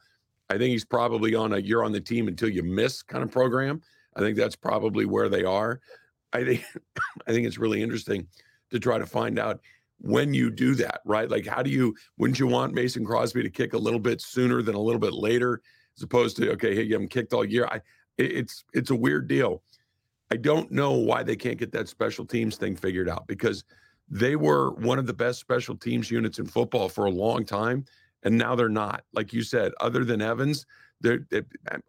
I 0.49 0.57
think 0.57 0.71
he's 0.71 0.85
probably 0.85 1.35
on 1.35 1.53
a 1.53 1.57
you're 1.57 1.83
on 1.83 1.91
the 1.91 2.01
team 2.01 2.27
until 2.27 2.49
you 2.49 2.63
miss 2.63 3.01
kind 3.01 3.23
of 3.23 3.31
program. 3.31 3.81
I 4.15 4.21
think 4.21 4.37
that's 4.37 4.55
probably 4.55 5.05
where 5.05 5.27
they 5.27 5.43
are. 5.43 5.81
I 6.33 6.43
think 6.43 6.63
I 7.27 7.31
think 7.31 7.45
it's 7.45 7.57
really 7.57 7.81
interesting 7.81 8.27
to 8.71 8.79
try 8.79 8.97
to 8.97 9.05
find 9.05 9.37
out 9.37 9.59
when 9.99 10.33
you 10.33 10.51
do 10.51 10.75
that, 10.75 11.01
right? 11.05 11.29
Like, 11.29 11.45
how 11.45 11.61
do 11.63 11.69
you, 11.69 11.95
wouldn't 12.17 12.39
you 12.39 12.47
want 12.47 12.73
Mason 12.73 13.05
Crosby 13.05 13.43
to 13.43 13.49
kick 13.49 13.73
a 13.73 13.77
little 13.77 13.99
bit 13.99 14.21
sooner 14.21 14.61
than 14.61 14.75
a 14.75 14.79
little 14.79 14.99
bit 14.99 15.13
later, 15.13 15.61
as 15.97 16.03
opposed 16.03 16.37
to, 16.37 16.51
okay, 16.51 16.75
hey, 16.75 16.83
you 16.83 16.93
haven't 16.93 17.09
kicked 17.09 17.33
all 17.33 17.45
year? 17.45 17.65
I, 17.65 17.81
it's, 18.17 18.65
it's 18.73 18.91
a 18.91 18.95
weird 18.95 19.27
deal. 19.27 19.63
I 20.31 20.37
don't 20.37 20.71
know 20.71 20.93
why 20.93 21.23
they 21.23 21.35
can't 21.35 21.57
get 21.57 21.71
that 21.73 21.87
special 21.87 22.25
teams 22.25 22.57
thing 22.57 22.75
figured 22.75 23.09
out 23.09 23.27
because 23.27 23.63
they 24.09 24.35
were 24.35 24.71
one 24.71 24.99
of 24.99 25.07
the 25.07 25.13
best 25.13 25.39
special 25.39 25.75
teams 25.75 26.11
units 26.11 26.39
in 26.39 26.45
football 26.45 26.89
for 26.89 27.05
a 27.05 27.11
long 27.11 27.45
time. 27.45 27.85
And 28.23 28.37
now 28.37 28.55
they're 28.55 28.69
not. 28.69 29.03
Like 29.13 29.33
you 29.33 29.43
said, 29.43 29.71
other 29.79 30.03
than 30.03 30.21
Evans, 30.21 30.65
they, 31.01 31.19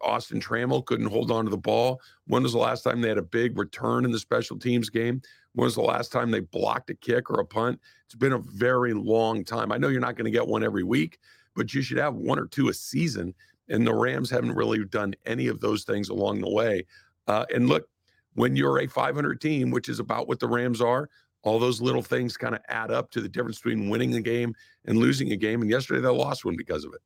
Austin 0.01 0.39
Trammell 0.39 0.85
couldn't 0.85 1.07
hold 1.07 1.31
on 1.31 1.45
to 1.45 1.51
the 1.51 1.57
ball. 1.57 1.99
When 2.27 2.43
was 2.43 2.51
the 2.51 2.59
last 2.59 2.83
time 2.83 3.01
they 3.01 3.09
had 3.09 3.17
a 3.17 3.23
big 3.23 3.57
return 3.57 4.05
in 4.05 4.11
the 4.11 4.19
special 4.19 4.59
teams 4.59 4.89
game? 4.89 5.21
When 5.53 5.65
was 5.65 5.75
the 5.75 5.81
last 5.81 6.11
time 6.11 6.29
they 6.29 6.41
blocked 6.41 6.89
a 6.89 6.95
kick 6.95 7.31
or 7.31 7.39
a 7.39 7.45
punt? 7.45 7.79
It's 8.05 8.15
been 8.15 8.33
a 8.33 8.39
very 8.39 8.93
long 8.93 9.43
time. 9.43 9.71
I 9.71 9.77
know 9.77 9.87
you're 9.87 10.01
not 10.01 10.15
going 10.15 10.25
to 10.25 10.37
get 10.37 10.47
one 10.47 10.63
every 10.63 10.83
week, 10.83 11.17
but 11.55 11.73
you 11.73 11.81
should 11.81 11.97
have 11.97 12.15
one 12.15 12.37
or 12.37 12.45
two 12.45 12.69
a 12.69 12.73
season. 12.73 13.33
And 13.69 13.85
the 13.85 13.93
Rams 13.93 14.29
haven't 14.29 14.53
really 14.53 14.83
done 14.85 15.15
any 15.25 15.47
of 15.47 15.59
those 15.59 15.83
things 15.83 16.09
along 16.09 16.41
the 16.41 16.49
way. 16.49 16.85
Uh, 17.27 17.45
and 17.53 17.67
look, 17.67 17.89
when 18.35 18.55
you're 18.55 18.79
a 18.79 18.87
500 18.87 19.41
team, 19.41 19.71
which 19.71 19.89
is 19.89 19.99
about 19.99 20.27
what 20.27 20.39
the 20.39 20.47
Rams 20.47 20.79
are, 20.79 21.09
all 21.43 21.59
those 21.59 21.81
little 21.81 22.01
things 22.01 22.37
kind 22.37 22.55
of 22.55 22.61
add 22.67 22.91
up 22.91 23.09
to 23.11 23.21
the 23.21 23.29
difference 23.29 23.59
between 23.59 23.89
winning 23.89 24.15
a 24.15 24.21
game 24.21 24.53
and 24.85 24.97
losing 24.97 25.31
a 25.31 25.37
game. 25.37 25.61
And 25.61 25.69
yesterday 25.69 26.01
they 26.01 26.09
lost 26.09 26.45
one 26.45 26.55
because 26.55 26.83
of 26.83 26.93
it. 26.93 27.01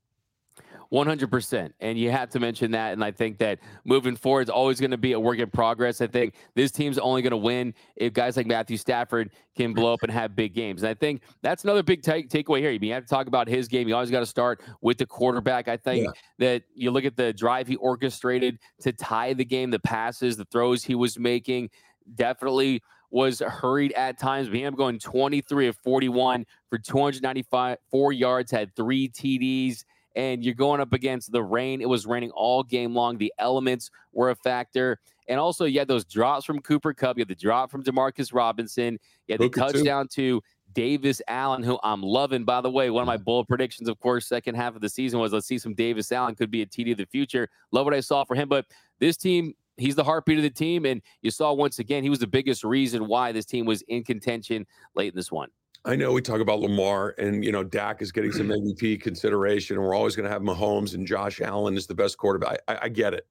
100%. 0.92 1.72
And 1.80 1.98
you 1.98 2.12
have 2.12 2.30
to 2.32 2.40
mention 2.40 2.72
that. 2.72 2.92
And 2.92 3.04
I 3.04 3.12
think 3.12 3.38
that 3.38 3.60
moving 3.86 4.16
forward, 4.16 4.42
is 4.42 4.50
always 4.50 4.80
going 4.80 4.92
to 4.92 4.98
be 4.98 5.14
a 5.14 5.20
work 5.20 5.40
in 5.40 5.50
progress. 5.50 6.02
I 6.02 6.08
think 6.08 6.36
this 6.54 6.72
team's 6.72 6.98
only 6.98 7.22
going 7.22 7.32
to 7.32 7.38
win 7.38 7.74
if 7.96 8.12
guys 8.12 8.36
like 8.36 8.46
Matthew 8.46 8.76
Stafford 8.76 9.32
can 9.56 9.74
blow 9.74 9.94
up 9.94 10.04
and 10.04 10.12
have 10.12 10.36
big 10.36 10.54
games. 10.54 10.84
And 10.84 10.90
I 10.90 10.94
think 10.94 11.22
that's 11.42 11.64
another 11.64 11.82
big 11.82 12.02
take, 12.02 12.30
takeaway 12.30 12.60
here. 12.60 12.72
You 12.72 12.94
have 12.94 13.04
to 13.04 13.10
talk 13.10 13.28
about 13.28 13.48
his 13.48 13.70
game. 13.70 13.88
You 13.88 13.96
always 13.96 14.12
got 14.12 14.20
to 14.20 14.26
start 14.26 14.62
with 14.82 14.98
the 14.98 15.06
quarterback. 15.06 15.70
I 15.70 15.78
think 15.78 16.06
yeah. 16.06 16.12
that 16.40 16.64
you 16.76 16.92
look 16.92 17.06
at 17.06 17.16
the 17.16 17.32
drive 17.32 17.68
he 17.68 17.78
orchestrated 17.78 18.60
to 18.82 18.92
tie 18.92 19.34
the 19.34 19.46
game, 19.46 19.72
the 19.72 19.80
passes, 19.80 20.36
the 20.36 20.46
throws 20.46 20.84
he 20.84 20.96
was 20.96 21.18
making, 21.18 21.70
definitely 22.16 22.82
was 23.12 23.40
hurried 23.40 23.92
at 23.94 24.18
times. 24.18 24.50
But 24.50 24.66
up 24.66 24.76
going 24.76 25.00
23 25.00 25.68
of 25.68 25.78
41 25.78 26.46
for 26.70 26.78
295 26.78 27.78
four 27.90 28.14
yards, 28.14 28.52
had 28.52 28.76
three 28.76 29.10
TDs 29.10 29.84
and 30.16 30.44
you're 30.44 30.54
going 30.54 30.82
up 30.82 30.94
against 30.94 31.32
the 31.32 31.44
rain. 31.44 31.82
It 31.82 31.90
was 31.90 32.06
raining 32.06 32.32
all 32.32 32.64
game 32.64 32.94
long. 32.94 33.18
The 33.18 33.34
elements 33.40 33.92
were 34.12 34.30
a 34.30 34.36
factor. 34.36 35.00
And 35.28 35.40
also, 35.40 35.66
you 35.66 35.80
had 35.80 35.88
those 35.88 36.04
drops 36.04 36.46
from 36.46 36.60
Cooper 36.60 36.94
Kupp. 36.94 37.18
You 37.18 37.22
had 37.22 37.30
the 37.30 37.36
drop 37.36 37.72
from 37.72 37.84
Demarcus 37.84 38.34
Robinson. 38.34 39.00
You 39.28 39.34
had 39.34 39.42
the 39.42 39.50
touchdown 39.50 40.08
too. 40.08 40.42
to 40.42 40.44
Davis 40.74 41.22
Allen, 41.28 41.64
who 41.64 41.80
I'm 41.84 42.02
loving. 42.02 42.44
By 42.44 42.62
the 42.62 42.70
way, 42.70 42.90
one 42.90 43.02
of 43.02 43.08
my 43.08 43.18
mm. 43.18 43.24
bold 43.24 43.48
predictions, 43.48 43.88
of 43.88 44.00
course, 44.00 44.28
second 44.28 44.56
half 44.56 44.76
of 44.76 44.82
the 44.82 44.90
season 44.90 45.20
was 45.20 45.34
let's 45.34 45.48
see 45.48 45.58
some 45.58 45.74
Davis 45.74 46.12
Allen 46.12 46.36
could 46.36 46.52
be 46.52 46.62
a 46.62 46.66
TD 46.66 46.92
of 46.92 46.98
the 46.98 47.06
future. 47.06 47.50
Love 47.72 47.86
what 47.86 47.94
I 47.94 48.00
saw 48.00 48.24
for 48.24 48.36
him. 48.36 48.50
But 48.50 48.66
this 49.00 49.18
team, 49.18 49.54
he's 49.82 49.96
the 49.96 50.04
heartbeat 50.04 50.38
of 50.38 50.44
the 50.44 50.50
team. 50.50 50.86
And 50.86 51.02
you 51.22 51.32
saw 51.32 51.54
once 51.54 51.80
again, 51.80 52.04
he 52.04 52.10
was 52.10 52.20
the 52.20 52.28
biggest 52.28 52.64
reason 52.64 53.08
why 53.08 53.32
this 53.32 53.46
team 53.46 53.66
was 53.66 53.82
in 53.84 54.04
contention 54.04 54.66
late 54.96 55.14
in 55.14 55.16
this 55.16 55.32
one. 55.32 55.50
I 55.84 55.96
know 55.96 56.12
we 56.12 56.22
talk 56.22 56.42
about 56.42 56.60
Lamar 56.60 57.16
and 57.18 57.44
you 57.44 57.52
know 57.52 57.64
Dak 57.64 58.02
is 58.02 58.12
getting 58.12 58.32
some 58.32 58.48
MVP 58.50 59.02
consideration, 59.02 59.76
and 59.76 59.86
we're 59.86 59.96
always 59.96 60.16
going 60.16 60.26
to 60.26 60.32
have 60.32 60.44
Mahomes 60.44 60.94
and 60.94 61.08
Josh 61.08 61.42
Allen 61.42 61.76
is 61.76 61.88
the 61.88 61.96
best 61.96 62.18
quarterback. 62.18 62.60
I, 62.68 62.80
I, 62.84 62.90
get 62.90 63.14
it. 63.14 63.26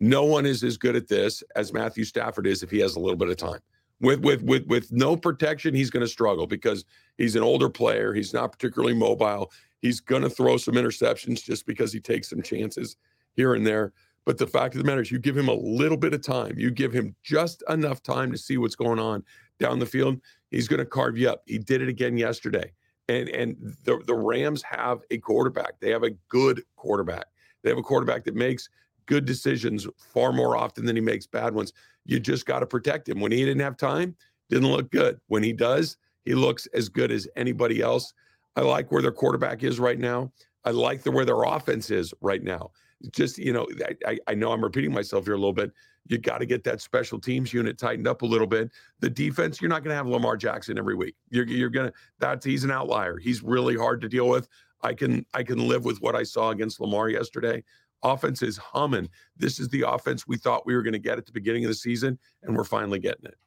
No 0.00 0.24
one 0.24 0.46
is 0.46 0.64
as 0.64 0.78
good 0.78 0.96
at 0.96 1.08
this 1.08 1.42
as 1.56 1.72
Matthew 1.72 2.04
Stafford 2.04 2.46
is 2.46 2.62
if 2.62 2.70
he 2.70 2.78
has 2.78 2.96
a 2.96 3.00
little 3.00 3.16
bit 3.16 3.28
of 3.28 3.36
time. 3.36 3.60
With 4.00 4.20
with 4.20 4.42
with 4.42 4.66
with 4.66 4.90
no 4.92 5.14
protection, 5.16 5.74
he's 5.74 5.90
going 5.90 6.00
to 6.04 6.08
struggle 6.08 6.46
because 6.46 6.84
he's 7.18 7.36
an 7.36 7.42
older 7.42 7.68
player. 7.68 8.14
He's 8.14 8.32
not 8.32 8.52
particularly 8.52 8.94
mobile. 8.94 9.52
He's 9.80 10.00
going 10.00 10.22
to 10.22 10.30
throw 10.30 10.56
some 10.56 10.74
interceptions 10.74 11.44
just 11.44 11.66
because 11.66 11.92
he 11.92 12.00
takes 12.00 12.30
some 12.30 12.40
chances 12.40 12.96
here 13.34 13.54
and 13.54 13.66
there. 13.66 13.92
But 14.26 14.38
the 14.38 14.46
fact 14.46 14.74
of 14.74 14.78
the 14.78 14.86
matter 14.86 15.02
is, 15.02 15.10
you 15.10 15.18
give 15.18 15.36
him 15.36 15.48
a 15.48 15.54
little 15.54 15.96
bit 15.96 16.14
of 16.14 16.22
time. 16.22 16.58
You 16.58 16.70
give 16.70 16.92
him 16.92 17.14
just 17.22 17.62
enough 17.68 18.02
time 18.02 18.32
to 18.32 18.38
see 18.38 18.56
what's 18.56 18.76
going 18.76 18.98
on 18.98 19.22
down 19.60 19.78
the 19.78 19.86
field. 19.86 20.20
He's 20.50 20.68
going 20.68 20.78
to 20.78 20.86
carve 20.86 21.18
you 21.18 21.28
up. 21.28 21.42
He 21.46 21.58
did 21.58 21.82
it 21.82 21.88
again 21.88 22.16
yesterday. 22.16 22.72
And 23.08 23.28
and 23.28 23.56
the 23.84 24.02
the 24.06 24.14
Rams 24.14 24.62
have 24.62 25.02
a 25.10 25.18
quarterback. 25.18 25.78
They 25.78 25.90
have 25.90 26.04
a 26.04 26.10
good 26.28 26.62
quarterback. 26.76 27.26
They 27.62 27.68
have 27.68 27.78
a 27.78 27.82
quarterback 27.82 28.24
that 28.24 28.34
makes 28.34 28.70
good 29.06 29.26
decisions 29.26 29.86
far 29.98 30.32
more 30.32 30.56
often 30.56 30.86
than 30.86 30.96
he 30.96 31.02
makes 31.02 31.26
bad 31.26 31.54
ones. 31.54 31.74
You 32.06 32.18
just 32.18 32.46
got 32.46 32.60
to 32.60 32.66
protect 32.66 33.08
him. 33.08 33.20
When 33.20 33.32
he 33.32 33.44
didn't 33.44 33.60
have 33.60 33.76
time, 33.76 34.16
didn't 34.48 34.70
look 34.70 34.90
good. 34.90 35.20
When 35.26 35.42
he 35.42 35.52
does, 35.52 35.98
he 36.24 36.34
looks 36.34 36.66
as 36.72 36.88
good 36.88 37.12
as 37.12 37.28
anybody 37.36 37.82
else. 37.82 38.14
I 38.56 38.62
like 38.62 38.90
where 38.90 39.02
their 39.02 39.12
quarterback 39.12 39.62
is 39.62 39.78
right 39.78 39.98
now. 39.98 40.32
I 40.64 40.70
like 40.70 41.02
the 41.02 41.10
where 41.10 41.26
their 41.26 41.42
offense 41.42 41.90
is 41.90 42.14
right 42.22 42.42
now 42.42 42.70
just 43.10 43.38
you 43.38 43.52
know 43.52 43.66
I, 44.06 44.18
I 44.26 44.34
know 44.34 44.52
i'm 44.52 44.62
repeating 44.62 44.92
myself 44.92 45.24
here 45.24 45.34
a 45.34 45.38
little 45.38 45.52
bit. 45.52 45.72
You 46.06 46.18
got 46.18 46.38
to 46.38 46.46
get 46.46 46.64
that 46.64 46.82
special 46.82 47.18
teams 47.18 47.52
unit 47.52 47.78
tightened 47.78 48.06
up 48.06 48.20
a 48.20 48.26
little 48.26 48.46
bit. 48.46 48.70
The 49.00 49.08
defense 49.08 49.60
you're 49.60 49.70
not 49.70 49.82
going 49.82 49.90
to 49.90 49.96
have 49.96 50.06
lamar 50.06 50.36
jackson 50.36 50.78
every 50.78 50.94
week. 50.94 51.14
You're, 51.30 51.46
you're 51.46 51.70
to 51.70 51.92
that's 52.18 52.44
he's 52.44 52.64
an 52.64 52.70
outlier. 52.70 53.18
He's 53.18 53.42
really 53.42 53.76
hard 53.76 54.00
to 54.02 54.08
deal 54.08 54.28
with. 54.28 54.48
I 54.82 54.94
can 54.94 55.24
i 55.34 55.42
can 55.42 55.66
live 55.66 55.84
with 55.84 56.00
what 56.00 56.14
i 56.14 56.22
saw 56.22 56.50
against 56.50 56.80
lamar 56.80 57.08
yesterday. 57.08 57.62
Offense 58.02 58.42
is 58.42 58.58
humming. 58.58 59.08
This 59.36 59.58
is 59.58 59.68
the 59.68 59.82
offense 59.88 60.26
we 60.26 60.36
thought 60.36 60.66
we 60.66 60.74
were 60.74 60.82
going 60.82 60.92
to 60.92 60.98
get 60.98 61.16
at 61.16 61.24
the 61.24 61.32
beginning 61.32 61.64
of 61.64 61.70
the 61.70 61.74
season 61.74 62.18
and 62.42 62.54
we're 62.54 62.64
finally 62.64 62.98
getting 62.98 63.24
it. 63.24 63.38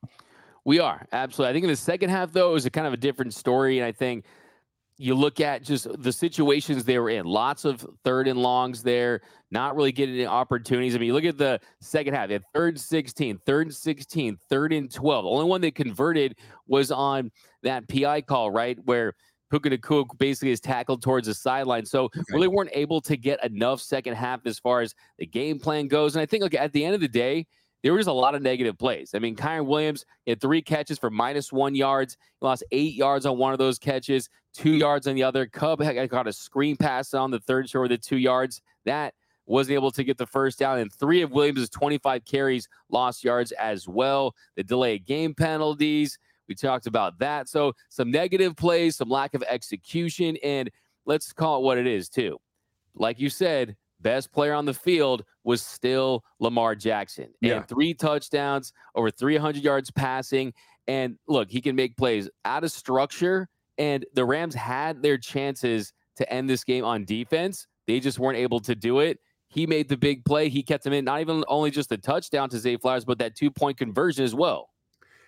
We 0.66 0.80
are 0.80 1.08
absolutely. 1.12 1.52
I 1.52 1.54
think 1.54 1.64
in 1.64 1.70
the 1.70 1.76
second 1.76 2.10
half 2.10 2.32
though 2.32 2.50
it 2.50 2.54
was 2.54 2.66
a 2.66 2.72
kind 2.72 2.88
of 2.88 2.94
a 2.94 2.98
different 2.98 3.34
story 3.34 3.78
and 3.78 3.86
i 3.86 3.92
think 3.92 4.26
you 4.98 5.14
look 5.14 5.40
at 5.40 5.64
just 5.64 5.88
the 6.02 6.12
situations 6.12 6.84
they 6.84 6.98
were 6.98 7.10
in. 7.10 7.26
Lots 7.26 7.66
of 7.66 7.86
third 8.04 8.28
and 8.28 8.40
longs 8.40 8.82
there, 8.82 9.22
not 9.52 9.76
really 9.76 9.92
getting 9.92 10.16
any 10.16 10.26
opportunities. 10.26 10.96
I 10.96 11.00
mean, 11.00 11.08
you 11.08 11.14
look 11.14 11.24
at 11.24 11.38
the 11.38 11.60
second 11.82 12.16
half, 12.16 12.28
they 12.28 12.34
had 12.34 12.44
third 12.54 12.76
and 12.76 12.82
16, 12.82 13.40
third 13.46 13.68
and 13.68 13.76
16, 13.76 14.38
third 14.50 14.74
and 14.74 14.92
12. 14.92 15.24
The 15.24 15.30
only 15.30 15.46
one 15.46 15.62
they 15.62 15.72
converted 15.72 16.36
was 16.68 16.92
on 16.92 17.32
that 17.64 17.88
PI 17.88 18.22
call, 18.22 18.50
right? 18.50 18.78
Where 18.86 19.14
Puka 19.52 19.70
Nacua 19.70 20.06
basically 20.18 20.52
is 20.52 20.60
tackled 20.60 21.02
towards 21.02 21.28
the 21.28 21.34
sideline. 21.34 21.86
So 21.86 22.06
okay. 22.06 22.22
really 22.32 22.48
weren't 22.48 22.72
able 22.74 23.00
to 23.02 23.16
get 23.16 23.44
enough 23.46 23.82
second 23.82 24.16
half 24.16 24.46
as 24.46 24.60
far 24.60 24.82
as 24.82 24.94
the 25.20 25.26
game 25.26 25.60
plan 25.60 25.88
goes. 25.88 26.16
And 26.16 26.22
I 26.22 26.26
think, 26.26 26.44
look, 26.44 26.54
at 26.54 26.74
the 26.74 26.84
end 26.84 26.96
of 26.96 27.02
the 27.02 27.08
day, 27.08 27.46
there 27.84 27.94
was 27.94 28.08
a 28.08 28.14
lot 28.14 28.36
of 28.36 28.42
negative 28.42 28.78
plays. 28.78 29.12
I 29.14 29.20
mean, 29.20 29.36
Kyren 29.36 29.66
Williams 29.66 30.06
had 30.26 30.42
three 30.42 30.62
catches 30.62 30.98
for 30.98 31.10
minus 31.10 31.52
one 31.52 31.76
yards. 31.76 32.18
He 32.40 32.46
lost 32.46 32.64
eight 32.72 32.96
yards 32.96 33.26
on 33.26 33.38
one 33.38 33.54
of 33.54 33.60
those 33.60 33.78
catches, 33.78 34.30
two 34.54 34.74
yards 34.74 35.08
on 35.08 35.16
the 35.16 35.24
other. 35.24 35.46
Kupp 35.46 35.80
got 35.80 36.28
a 36.28 36.34
screen 36.34 36.76
pass 36.76 37.14
on 37.14 37.32
the 37.32 37.40
third 37.40 37.70
short 37.70 37.90
with 37.90 38.02
the 38.02 38.08
two 38.08 38.18
yards. 38.18 38.62
That 38.86 39.14
wasn't 39.46 39.76
able 39.76 39.92
to 39.92 40.04
get 40.04 40.18
the 40.18 40.26
first 40.26 40.60
down. 40.60 40.80
And 40.80 40.92
three 40.92 41.22
of 41.22 41.32
Williams' 41.32 41.70
25 41.70 42.26
carries 42.26 42.68
lost 42.90 43.24
yards 43.24 43.52
as 43.54 43.88
well. 43.88 44.36
The 44.56 44.64
delayed 44.64 45.06
game 45.06 45.34
penalties. 45.34 46.20
We 46.48 46.56
talked 46.56 46.88
about 46.88 47.20
that. 47.20 47.50
So 47.50 47.74
some 47.90 48.12
negative 48.12 48.56
plays, 48.56 48.96
some 48.98 49.10
lack 49.10 49.34
of 49.34 49.44
execution, 49.44 50.38
and 50.44 50.70
let's 51.06 51.34
call 51.34 51.58
it 51.58 51.64
what 51.64 51.78
it 51.78 51.88
is, 51.88 52.10
too. 52.10 52.38
Like 52.96 53.20
you 53.20 53.30
said, 53.30 53.76
best 54.02 54.32
player 54.32 54.54
on 54.54 54.66
the 54.66 54.74
field 54.74 55.24
was 55.44 55.62
still 55.62 56.24
Lamar 56.40 56.76
Jackson. 56.76 57.30
Yeah. 57.42 57.58
And 57.58 57.68
three 57.68 57.94
touchdowns, 57.94 58.74
over 58.96 59.12
300 59.12 59.64
yards 59.64 59.92
passing. 59.92 60.54
And 60.88 61.18
look, 61.28 61.50
he 61.50 61.62
can 61.62 61.76
make 61.76 61.98
plays 61.98 62.30
out 62.46 62.64
of 62.64 62.72
structure. 62.72 63.48
And 63.78 64.06
the 64.14 64.26
Rams 64.26 64.56
had 64.56 65.02
their 65.02 65.18
chances 65.18 65.94
to 66.18 66.32
end 66.32 66.50
this 66.50 66.64
game 66.64 66.84
on 66.84 67.06
defense. 67.06 67.68
They 67.86 68.00
just 68.00 68.20
weren't 68.20 68.38
able 68.38 68.60
to 68.62 68.76
do 68.76 69.00
it. 69.00 69.20
He 69.50 69.66
made 69.66 69.88
the 69.88 69.98
big 69.98 70.26
play. 70.26 70.50
He 70.50 70.62
kept 70.62 70.86
him 70.86 70.94
in, 70.94 71.06
not 71.06 71.22
even 71.22 71.44
only 71.48 71.72
just 71.72 71.90
the 71.90 71.98
touchdown 71.98 72.50
to 72.50 72.60
Zay 72.60 72.76
Flowers, 72.78 73.06
but 73.06 73.18
that 73.20 73.36
two 73.36 73.50
point 73.50 73.78
conversion 73.78 74.26
as 74.26 74.36
well. 74.36 74.70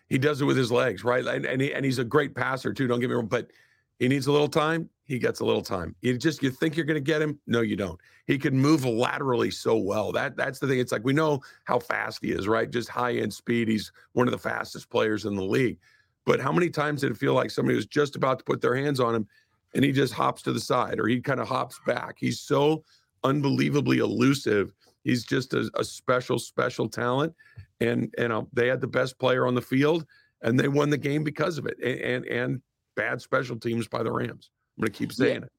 He 0.10 0.18
does 0.18 0.42
it 0.42 0.46
with 0.46 0.58
his 0.58 0.72
legs, 0.72 1.04
right? 1.04 1.26
And 1.26 1.46
and, 1.46 1.62
he, 1.62 1.74
and 1.74 1.86
he's 1.86 2.00
a 2.00 2.04
great 2.04 2.36
passer 2.36 2.74
too. 2.74 2.88
Don't 2.88 3.00
get 3.00 3.10
me 3.10 3.16
wrong, 3.16 3.28
but 3.28 3.52
he 4.00 4.08
needs 4.08 4.28
a 4.28 4.32
little 4.32 4.50
time. 4.50 4.90
He 5.10 5.18
gets 5.18 5.40
a 5.40 5.46
little 5.46 5.64
time. 5.64 5.96
You 6.02 6.16
just 6.20 6.44
you 6.44 6.52
think 6.52 6.78
you're 6.78 6.86
going 6.86 6.94
to 6.94 7.02
get 7.02 7.20
him? 7.20 7.40
No, 7.48 7.62
you 7.62 7.76
don't. 7.76 8.00
He 8.28 8.38
can 8.38 8.56
move 8.56 8.86
laterally 8.86 9.50
so 9.50 9.76
well. 9.76 10.12
That 10.12 10.38
that's 10.38 10.60
the 10.60 10.68
thing. 10.68 10.78
It's 10.78 10.92
like 10.92 11.04
we 11.04 11.14
know 11.14 11.42
how 11.64 11.80
fast 11.80 12.20
he 12.22 12.32
is, 12.32 12.48
right? 12.48 12.70
Just 12.70 12.90
high 12.90 13.14
end 13.16 13.34
speed. 13.34 13.70
He's 13.70 13.92
one 14.14 14.28
of 14.28 14.32
the 14.32 14.38
fastest 14.38 14.88
players 14.92 15.26
in 15.26 15.36
the 15.36 15.44
league. 15.44 15.80
But 16.28 16.40
how 16.40 16.52
many 16.52 16.70
times 16.70 17.02
did 17.02 17.10
it 17.10 17.18
feel 17.18 17.34
like 17.34 17.50
somebody 17.50 17.76
was 17.76 17.88
just 17.88 18.16
about 18.16 18.38
to 18.38 18.46
put 18.46 18.62
their 18.62 18.76
hands 18.76 19.00
on 19.00 19.16
him, 19.16 19.28
and 19.74 19.84
he 19.84 19.92
just 19.92 20.14
hops 20.14 20.44
to 20.44 20.54
the 20.54 20.60
side 20.60 21.00
or 21.00 21.08
he 21.08 21.20
kind 21.20 21.40
of 21.40 21.48
hops 21.48 21.80
back? 21.88 22.18
He's 22.20 22.40
so 22.40 22.84
unbelievably 23.24 23.98
elusive. 23.98 24.72
He's 25.04 25.26
just 25.26 25.56
a, 25.56 25.72
a 25.74 25.84
special, 25.84 26.38
special 26.38 26.88
talent. 26.88 27.34
And 27.82 28.14
you 28.16 28.26
um, 28.26 28.30
know 28.30 28.48
they 28.54 28.68
had 28.68 28.80
the 28.80 28.86
best 28.86 29.18
player 29.18 29.48
on 29.48 29.56
the 29.56 29.62
field, 29.62 30.06
and 30.44 30.60
they 30.60 30.68
won 30.68 30.92
the 30.92 31.00
game 31.00 31.24
because 31.24 31.58
of 31.58 31.66
it. 31.66 31.80
And 31.84 32.00
and, 32.00 32.26
and 32.26 32.62
bad 32.96 33.24
special 33.24 33.58
teams 33.58 33.88
by 33.88 34.04
the 34.04 34.12
Rams. 34.12 34.52
I'm 34.80 34.84
going 34.84 34.92
to 34.94 34.98
keep 34.98 35.12
saying 35.14 35.34
Yeah. 35.34 35.46
it. 35.46 35.52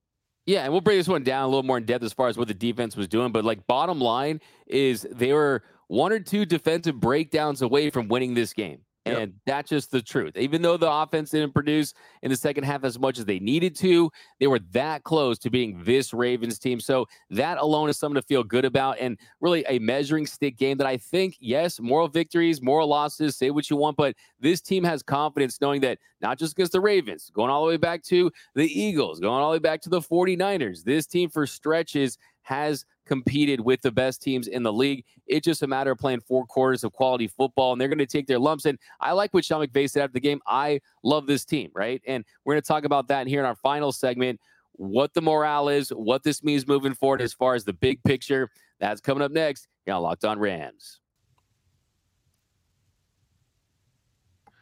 Yeah, 0.47 0.63
and 0.65 0.73
we'll 0.73 0.81
break 0.81 0.99
this 0.99 1.07
one 1.07 1.23
down 1.23 1.45
a 1.45 1.47
little 1.47 1.63
more 1.63 1.77
in 1.77 1.85
depth 1.85 2.03
as 2.03 2.13
far 2.13 2.29
as 2.29 2.37
what 2.39 2.49
the 2.49 2.55
defense 2.55 2.97
was 2.97 3.07
doing. 3.07 3.31
But 3.31 3.45
like 3.45 3.67
bottom 3.67 4.01
line 4.01 4.41
is 4.67 5.07
they 5.13 5.33
were 5.33 5.63
one 5.89 6.13
or 6.13 6.19
two 6.19 6.45
defensive 6.47 6.99
breakdowns 6.99 7.63
away 7.63 7.91
from 7.91 8.09
winning 8.09 8.35
this 8.35 8.53
game. 8.53 8.81
Yep. 9.07 9.19
And 9.19 9.33
that's 9.47 9.71
just 9.71 9.91
the 9.91 10.03
truth. 10.03 10.37
Even 10.37 10.61
though 10.61 10.77
the 10.77 10.91
offense 10.91 11.31
didn't 11.31 11.55
produce 11.55 11.95
in 12.23 12.31
the 12.31 12.37
second 12.37 12.65
half 12.65 12.85
as 12.85 12.99
much 12.99 13.19
as 13.19 13.25
they 13.25 13.39
needed 13.39 13.75
to, 13.77 14.11
they 14.39 14.47
were 14.47 14.59
that 14.73 15.05
close 15.05 15.39
to 15.39 15.49
being 15.51 15.83
this 15.85 16.13
Ravens 16.13 16.59
team. 16.59 16.81
So 16.81 17.07
that 17.31 17.57
alone 17.57 17.89
is 17.89 17.99
something 17.99 18.21
to 18.21 18.27
feel 18.27 18.45
good 18.45 18.67
about 18.67 18.99
and 19.01 19.19
really 19.41 19.65
a 19.69 19.79
measuring 19.79 20.27
stick 20.27 20.59
game 20.59 20.77
that 20.79 20.87
I 20.87 20.99
think, 20.99 21.37
yes, 21.41 21.81
moral 21.81 22.09
victories, 22.09 22.61
moral 22.61 22.89
losses, 22.89 23.39
say 23.39 23.51
what 23.51 23.71
you 23.71 23.77
want, 23.77 23.97
but 23.97 24.15
this 24.39 24.61
team 24.61 24.85
has 24.85 25.03
confidence 25.03 25.61
knowing 25.63 25.81
that 25.81 25.99
not 26.21 26.39
just 26.39 26.53
against 26.53 26.73
the 26.73 26.81
Ravens, 26.81 27.31
going 27.33 27.51
all 27.51 27.65
the 27.65 27.71
way 27.71 27.79
back 27.79 28.03
to 28.05 28.31
the 28.55 28.67
Eagles, 28.67 29.19
going 29.19 29.41
all 29.41 29.51
the 29.51 29.57
way 29.57 29.61
back 29.61 29.81
to 29.81 29.89
the 29.89 30.01
49ers, 30.01 30.85
this 30.85 31.07
team 31.07 31.31
for 31.31 31.47
stretches 31.47 32.19
has 32.43 32.85
competed 33.11 33.61
with 33.61 33.83
the 33.83 33.91
best 33.91 34.23
teams 34.23 34.47
in 34.47 34.63
the 34.63 34.73
league. 34.73 35.05
It's 35.27 35.45
just 35.45 35.65
a 35.65 35.67
matter 35.67 35.91
of 35.91 35.99
playing 35.99 36.21
four 36.21 36.47
quarters 36.47 36.85
of 36.85 36.93
quality 36.93 37.27
football, 37.27 37.73
and 37.73 37.81
they're 37.81 37.89
going 37.89 37.99
to 37.99 38.07
take 38.07 38.29
their 38.29 38.39
lumps. 38.39 38.67
And 38.67 38.79
I 39.01 39.11
like 39.11 39.35
what 39.35 39.45
Sean 39.45 39.67
McVay 39.67 39.91
said 39.91 40.05
after 40.05 40.13
the 40.13 40.21
game. 40.21 40.41
I 40.47 40.81
love 41.03 41.27
this 41.27 41.45
team, 41.45 41.73
right? 41.75 42.01
And 42.07 42.25
we're 42.45 42.55
going 42.55 42.63
to 42.63 42.69
talk 42.69 42.85
about 42.85 43.09
that 43.09 43.27
here 43.27 43.41
in 43.41 43.47
our 43.47 43.57
final 43.57 43.91
segment. 43.91 44.39
What 44.75 45.13
the 45.13 45.23
morale 45.23 45.69
is, 45.69 45.89
what 45.89 46.23
this 46.23 46.45
means 46.45 46.69
moving 46.69 46.95
forward 46.95 47.21
as 47.21 47.33
far 47.33 47.57
as 47.57 47.65
the 47.65 47.73
big 47.73 48.01
picture. 48.05 48.49
That's 48.79 49.01
coming 49.01 49.25
up 49.25 49.33
next. 49.33 49.67
on 49.89 50.03
Locked 50.03 50.25
On 50.25 50.39
Rams. 50.39 51.01
All 54.47 54.53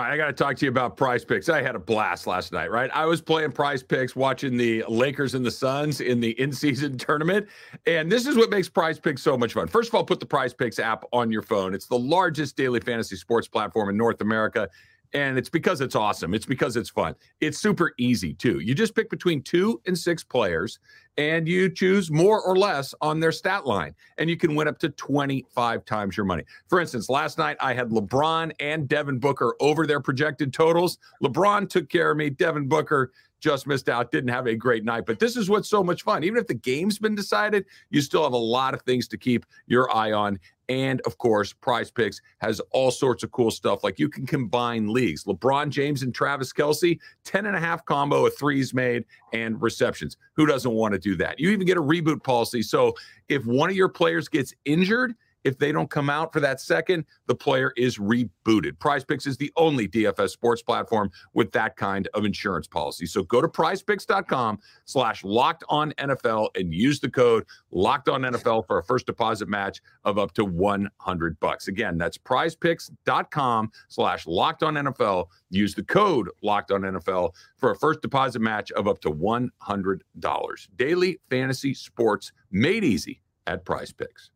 right, 0.00 0.12
I 0.12 0.16
got 0.16 0.26
to 0.26 0.32
talk 0.32 0.56
to 0.56 0.64
you 0.64 0.70
about 0.70 0.96
prize 0.96 1.24
picks. 1.24 1.48
I 1.48 1.62
had 1.62 1.74
a 1.74 1.78
blast 1.78 2.26
last 2.26 2.52
night, 2.52 2.70
right? 2.70 2.90
I 2.94 3.04
was 3.06 3.20
playing 3.20 3.52
prize 3.52 3.82
picks, 3.82 4.16
watching 4.16 4.56
the 4.56 4.84
Lakers 4.88 5.34
and 5.34 5.44
the 5.44 5.50
Suns 5.50 6.00
in 6.00 6.20
the 6.20 6.30
in 6.40 6.52
season 6.52 6.96
tournament. 6.98 7.48
And 7.86 8.10
this 8.10 8.26
is 8.26 8.36
what 8.36 8.50
makes 8.50 8.68
prize 8.68 8.98
picks 8.98 9.22
so 9.22 9.36
much 9.36 9.52
fun. 9.52 9.66
First 9.68 9.90
of 9.90 9.94
all, 9.94 10.04
put 10.04 10.20
the 10.20 10.26
prize 10.26 10.54
picks 10.54 10.78
app 10.78 11.04
on 11.12 11.30
your 11.30 11.42
phone. 11.42 11.74
It's 11.74 11.86
the 11.86 11.98
largest 11.98 12.56
daily 12.56 12.80
fantasy 12.80 13.16
sports 13.16 13.46
platform 13.46 13.88
in 13.88 13.96
North 13.96 14.20
America. 14.20 14.68
And 15.14 15.38
it's 15.38 15.48
because 15.48 15.80
it's 15.80 15.94
awesome. 15.94 16.34
It's 16.34 16.44
because 16.44 16.76
it's 16.76 16.90
fun. 16.90 17.14
It's 17.40 17.58
super 17.58 17.94
easy 17.98 18.34
too. 18.34 18.58
You 18.58 18.74
just 18.74 18.94
pick 18.94 19.08
between 19.08 19.42
two 19.42 19.80
and 19.86 19.96
six 19.96 20.24
players 20.24 20.80
and 21.16 21.46
you 21.46 21.70
choose 21.70 22.10
more 22.10 22.42
or 22.42 22.56
less 22.56 22.94
on 23.00 23.20
their 23.20 23.32
stat 23.32 23.66
line. 23.66 23.94
And 24.18 24.28
you 24.28 24.36
can 24.36 24.54
win 24.54 24.66
up 24.66 24.78
to 24.80 24.88
25 24.88 25.84
times 25.84 26.16
your 26.16 26.26
money. 26.26 26.42
For 26.68 26.80
instance, 26.80 27.08
last 27.08 27.38
night 27.38 27.56
I 27.60 27.74
had 27.74 27.90
LeBron 27.90 28.52
and 28.58 28.88
Devin 28.88 29.20
Booker 29.20 29.54
over 29.60 29.86
their 29.86 30.00
projected 30.00 30.52
totals. 30.52 30.98
LeBron 31.22 31.68
took 31.68 31.88
care 31.88 32.10
of 32.10 32.16
me. 32.16 32.30
Devin 32.30 32.68
Booker 32.68 33.12
just 33.44 33.66
missed 33.66 33.90
out, 33.90 34.10
didn't 34.10 34.30
have 34.30 34.46
a 34.46 34.56
great 34.56 34.84
night. 34.84 35.04
But 35.04 35.18
this 35.18 35.36
is 35.36 35.50
what's 35.50 35.68
so 35.68 35.84
much 35.84 36.02
fun. 36.02 36.24
Even 36.24 36.38
if 36.38 36.46
the 36.46 36.54
game's 36.54 36.98
been 36.98 37.14
decided, 37.14 37.66
you 37.90 38.00
still 38.00 38.22
have 38.22 38.32
a 38.32 38.38
lot 38.38 38.72
of 38.72 38.80
things 38.82 39.06
to 39.08 39.18
keep 39.18 39.44
your 39.66 39.94
eye 39.94 40.12
on. 40.12 40.38
And 40.70 41.02
of 41.02 41.18
course, 41.18 41.52
Prize 41.52 41.90
Picks 41.90 42.22
has 42.38 42.58
all 42.70 42.90
sorts 42.90 43.22
of 43.22 43.32
cool 43.32 43.50
stuff. 43.50 43.84
Like 43.84 43.98
you 43.98 44.08
can 44.08 44.24
combine 44.24 44.90
leagues. 44.90 45.24
LeBron 45.24 45.68
James 45.68 46.02
and 46.02 46.14
Travis 46.14 46.54
Kelce, 46.54 46.98
10 47.24 47.44
and 47.44 47.54
a 47.54 47.60
half 47.60 47.84
combo 47.84 48.24
of 48.24 48.34
threes 48.34 48.72
made 48.72 49.04
and 49.34 49.60
receptions. 49.60 50.16
Who 50.32 50.46
doesn't 50.46 50.72
want 50.72 50.94
to 50.94 50.98
do 50.98 51.14
that? 51.16 51.38
You 51.38 51.50
even 51.50 51.66
get 51.66 51.76
a 51.76 51.82
reboot 51.82 52.22
policy. 52.22 52.62
So 52.62 52.94
if 53.28 53.44
one 53.44 53.68
of 53.68 53.76
your 53.76 53.90
players 53.90 54.26
gets 54.26 54.54
injured, 54.64 55.14
if 55.44 55.58
they 55.58 55.72
don't 55.72 55.90
come 55.90 56.10
out 56.10 56.32
for 56.32 56.40
that 56.40 56.60
second, 56.60 57.04
the 57.26 57.34
player 57.34 57.72
is 57.76 57.98
rebooted. 57.98 58.78
Prize 58.78 59.04
Picks 59.04 59.26
is 59.26 59.36
the 59.36 59.52
only 59.56 59.86
DFS 59.86 60.30
sports 60.30 60.62
platform 60.62 61.10
with 61.34 61.52
that 61.52 61.76
kind 61.76 62.08
of 62.14 62.24
insurance 62.24 62.66
policy. 62.66 63.06
So 63.06 63.22
go 63.22 63.40
to 63.40 63.48
prizepicks.com 63.48 64.58
slash 64.86 65.22
locked 65.24 65.64
on 65.68 65.92
NFL 65.98 66.48
and 66.54 66.72
use 66.72 67.00
the 67.00 67.10
code 67.10 67.44
locked 67.70 68.08
on 68.08 68.22
NFL 68.22 68.66
for 68.66 68.78
a 68.78 68.82
first 68.82 69.06
deposit 69.06 69.48
match 69.48 69.80
of 70.04 70.18
up 70.18 70.32
to 70.34 70.44
100 70.44 71.40
bucks. 71.40 71.68
Again, 71.68 71.98
that's 71.98 72.18
prizepicks.com 72.18 73.70
slash 73.88 74.26
locked 74.26 74.62
on 74.62 74.74
NFL. 74.74 75.26
Use 75.50 75.74
the 75.74 75.84
code 75.84 76.28
locked 76.42 76.72
on 76.72 76.82
NFL 76.82 77.34
for 77.56 77.70
a 77.70 77.76
first 77.76 78.00
deposit 78.00 78.40
match 78.40 78.70
of 78.72 78.88
up 78.88 79.00
to 79.00 79.10
$100. 79.10 80.68
Daily 80.76 81.20
fantasy 81.30 81.74
sports 81.74 82.32
made 82.50 82.84
easy 82.84 83.20
at 83.46 83.64
Prize 83.64 83.92
Picks. 83.92 84.30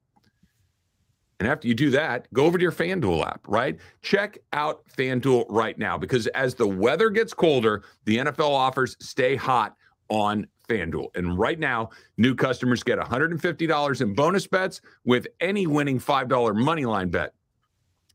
And 1.40 1.48
after 1.48 1.68
you 1.68 1.74
do 1.74 1.90
that, 1.90 2.32
go 2.32 2.44
over 2.44 2.58
to 2.58 2.62
your 2.62 2.72
FanDuel 2.72 3.24
app, 3.24 3.46
right? 3.46 3.78
Check 4.02 4.38
out 4.52 4.82
FanDuel 4.88 5.46
right 5.48 5.78
now 5.78 5.96
because 5.96 6.26
as 6.28 6.54
the 6.54 6.66
weather 6.66 7.10
gets 7.10 7.32
colder, 7.32 7.84
the 8.04 8.18
NFL 8.18 8.50
offers 8.50 8.96
stay 9.00 9.36
hot 9.36 9.76
on 10.08 10.48
FanDuel. 10.68 11.08
And 11.14 11.38
right 11.38 11.58
now, 11.58 11.90
new 12.16 12.34
customers 12.34 12.82
get 12.82 12.98
$150 12.98 14.00
in 14.00 14.14
bonus 14.14 14.46
bets 14.46 14.80
with 15.04 15.26
any 15.40 15.66
winning 15.66 16.00
$5 16.00 16.56
money 16.56 16.84
line 16.84 17.08
bet. 17.08 17.34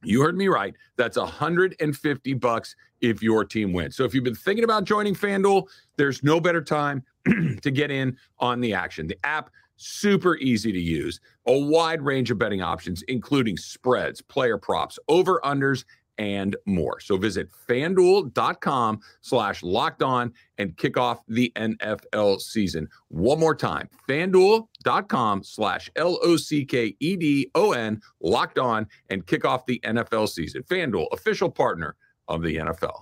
You 0.04 0.22
heard 0.22 0.38
me 0.38 0.50
right. 0.50 0.76
That's 0.98 1.18
150 1.18 2.34
bucks 2.34 2.76
if 3.00 3.24
your 3.24 3.46
team 3.46 3.74
wins. 3.74 3.96
So 3.96 4.04
if 4.04 4.14
you've 4.14 4.24
been 4.24 4.36
thinking 4.36 4.66
about 4.66 4.84
joining 4.84 5.16
FanDuel, 5.16 5.68
there's 5.98 6.24
no 6.24 6.40
better 6.42 6.62
time 6.62 7.04
to 7.62 7.72
get 7.72 7.90
in 7.90 8.18
on 8.40 8.60
the 8.60 8.74
action. 8.74 9.08
The 9.08 9.18
app 9.24 9.50
super 9.76 10.38
easy 10.38 10.72
to 10.72 10.80
use, 10.80 11.20
a 11.48 11.58
wide 11.58 12.02
range 12.02 12.32
of 12.32 12.38
betting 12.38 12.62
options 12.62 13.04
including 13.04 13.58
spreads, 13.58 14.22
player 14.22 14.58
props, 14.58 14.98
over 15.08 15.40
unders 15.44 15.84
and 16.18 16.56
more. 16.66 17.00
So 17.00 17.18
visit 17.18 17.50
fanduel.com 17.68 19.00
slash 19.22 19.64
locked 19.64 20.04
on 20.04 20.34
and 20.58 20.78
kick 20.78 20.98
off 20.98 21.22
the 21.28 21.52
NFL 21.56 22.40
season. 22.40 22.88
One 23.10 23.40
more 23.40 23.56
time, 23.56 23.90
fanduel.com 24.08 25.44
slash 25.44 25.90
L 25.96 26.20
O 26.24 26.38
C 26.38 26.66
K 26.66 26.96
E 27.00 27.16
D 27.16 27.50
O 27.56 27.72
N 27.72 28.02
locked 28.22 28.60
on 28.60 28.88
and 29.10 29.26
kick 29.26 29.46
off 29.46 29.66
the 29.66 29.80
NFL 29.84 30.30
season. 30.30 30.64
Fanduel, 30.64 31.08
official 31.12 31.50
partner 31.50 31.96
of 32.28 32.42
the 32.42 32.58
NFL. 32.58 33.02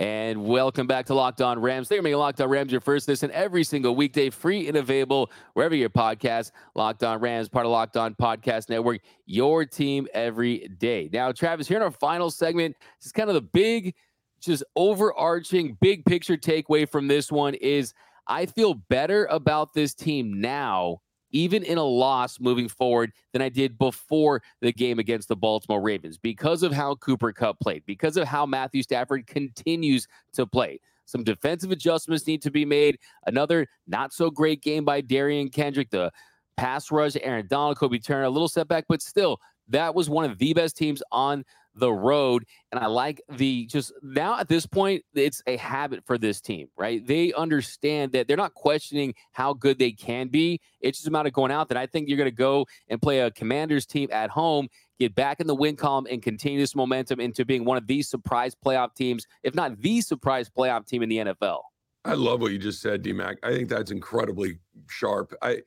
And 0.00 0.46
welcome 0.46 0.86
back 0.86 1.04
to 1.06 1.14
Locked 1.14 1.42
On 1.42 1.58
Rams. 1.58 1.90
They're 1.90 2.00
making 2.00 2.16
Locked 2.16 2.40
On 2.40 2.48
Rams 2.48 2.72
your 2.72 2.80
first 2.80 3.06
listen 3.06 3.30
every 3.32 3.62
single 3.62 3.94
weekday, 3.94 4.30
free 4.30 4.66
and 4.66 4.78
available 4.78 5.30
wherever 5.52 5.74
your 5.74 5.90
podcast. 5.90 6.52
Locked 6.74 7.04
On 7.04 7.20
Rams, 7.20 7.50
part 7.50 7.66
of 7.66 7.72
Locked 7.72 7.98
On 7.98 8.14
Podcast 8.14 8.70
Network, 8.70 9.02
your 9.26 9.66
team 9.66 10.08
every 10.14 10.68
day. 10.78 11.10
Now, 11.12 11.32
Travis, 11.32 11.68
here 11.68 11.76
in 11.76 11.82
our 11.82 11.90
final 11.90 12.30
segment, 12.30 12.76
this 12.98 13.08
is 13.08 13.12
kind 13.12 13.28
of 13.28 13.34
the 13.34 13.42
big, 13.42 13.94
just 14.40 14.64
overarching, 14.74 15.76
big 15.82 16.06
picture 16.06 16.38
takeaway 16.38 16.88
from 16.88 17.06
this 17.06 17.30
one 17.30 17.52
is 17.52 17.92
I 18.26 18.46
feel 18.46 18.72
better 18.72 19.26
about 19.26 19.74
this 19.74 19.92
team 19.92 20.40
now 20.40 21.02
even 21.30 21.62
in 21.62 21.78
a 21.78 21.84
loss 21.84 22.40
moving 22.40 22.68
forward 22.68 23.12
than 23.32 23.42
I 23.42 23.48
did 23.48 23.78
before 23.78 24.42
the 24.60 24.72
game 24.72 24.98
against 24.98 25.28
the 25.28 25.36
Baltimore 25.36 25.80
Ravens 25.80 26.18
because 26.18 26.62
of 26.62 26.72
how 26.72 26.94
Cooper 26.96 27.32
Kupp 27.32 27.58
played, 27.60 27.84
because 27.86 28.16
of 28.16 28.26
how 28.26 28.46
Matthew 28.46 28.82
Stafford 28.82 29.26
continues 29.26 30.06
to 30.32 30.46
play. 30.46 30.80
Some 31.06 31.24
defensive 31.24 31.72
adjustments 31.72 32.26
need 32.26 32.40
to 32.42 32.50
be 32.50 32.64
made. 32.64 32.98
Another 33.26 33.66
not 33.86 34.12
so 34.12 34.30
great 34.30 34.62
game 34.62 34.84
by 34.84 35.02
Derion 35.02 35.52
Kendrick. 35.52 35.90
The 35.90 36.12
pass 36.56 36.90
rush, 36.90 37.16
Aaron 37.22 37.46
Donald, 37.48 37.78
Kobie 37.78 38.04
Turner, 38.04 38.24
a 38.24 38.30
little 38.30 38.48
setback, 38.48 38.84
but 38.88 39.02
still, 39.02 39.40
that 39.68 39.94
was 39.94 40.10
one 40.10 40.30
of 40.30 40.38
the 40.38 40.52
best 40.52 40.76
teams 40.76 41.02
on 41.10 41.44
the 41.74 41.92
road. 41.92 42.44
And 42.72 42.80
I 42.82 42.86
like 42.86 43.20
the 43.36 43.66
just 43.66 43.92
now 44.02 44.38
at 44.38 44.48
this 44.48 44.66
point, 44.66 45.04
it's 45.14 45.42
a 45.46 45.56
habit 45.56 46.04
for 46.04 46.18
this 46.18 46.40
team, 46.40 46.68
right? 46.76 47.04
They 47.06 47.32
understand 47.32 48.12
that 48.12 48.28
they're 48.28 48.36
not 48.36 48.54
questioning 48.54 49.14
how 49.32 49.54
good 49.54 49.78
they 49.78 49.92
can 49.92 50.28
be. 50.28 50.60
It's 50.80 50.98
just 50.98 51.08
a 51.08 51.10
matter 51.10 51.28
of 51.28 51.32
going 51.32 51.52
out 51.52 51.68
there. 51.68 51.78
I 51.78 51.86
think 51.86 52.08
you're 52.08 52.18
going 52.18 52.30
to 52.30 52.36
go 52.36 52.66
and 52.88 53.00
play 53.00 53.20
a 53.20 53.30
Commanders 53.30 53.86
team 53.86 54.08
at 54.12 54.30
home, 54.30 54.68
get 54.98 55.14
back 55.14 55.40
in 55.40 55.46
the 55.46 55.54
win 55.54 55.76
column, 55.76 56.06
and 56.10 56.22
continue 56.22 56.58
this 56.58 56.74
momentum 56.74 57.20
into 57.20 57.44
being 57.44 57.64
one 57.64 57.76
of 57.76 57.86
these 57.86 58.08
surprise 58.08 58.54
playoff 58.54 58.94
teams, 58.94 59.26
if 59.42 59.54
not 59.54 59.80
the 59.80 60.00
surprise 60.00 60.50
playoff 60.50 60.86
team 60.86 61.02
in 61.02 61.08
the 61.08 61.18
NFL. 61.18 61.60
I 62.04 62.14
love 62.14 62.40
what 62.40 62.52
you 62.52 62.58
just 62.58 62.80
said, 62.80 63.02
DMAC. 63.02 63.36
I 63.42 63.52
think 63.52 63.68
that's 63.68 63.90
incredibly 63.90 64.58
sharp. 64.88 65.34
I 65.42 65.58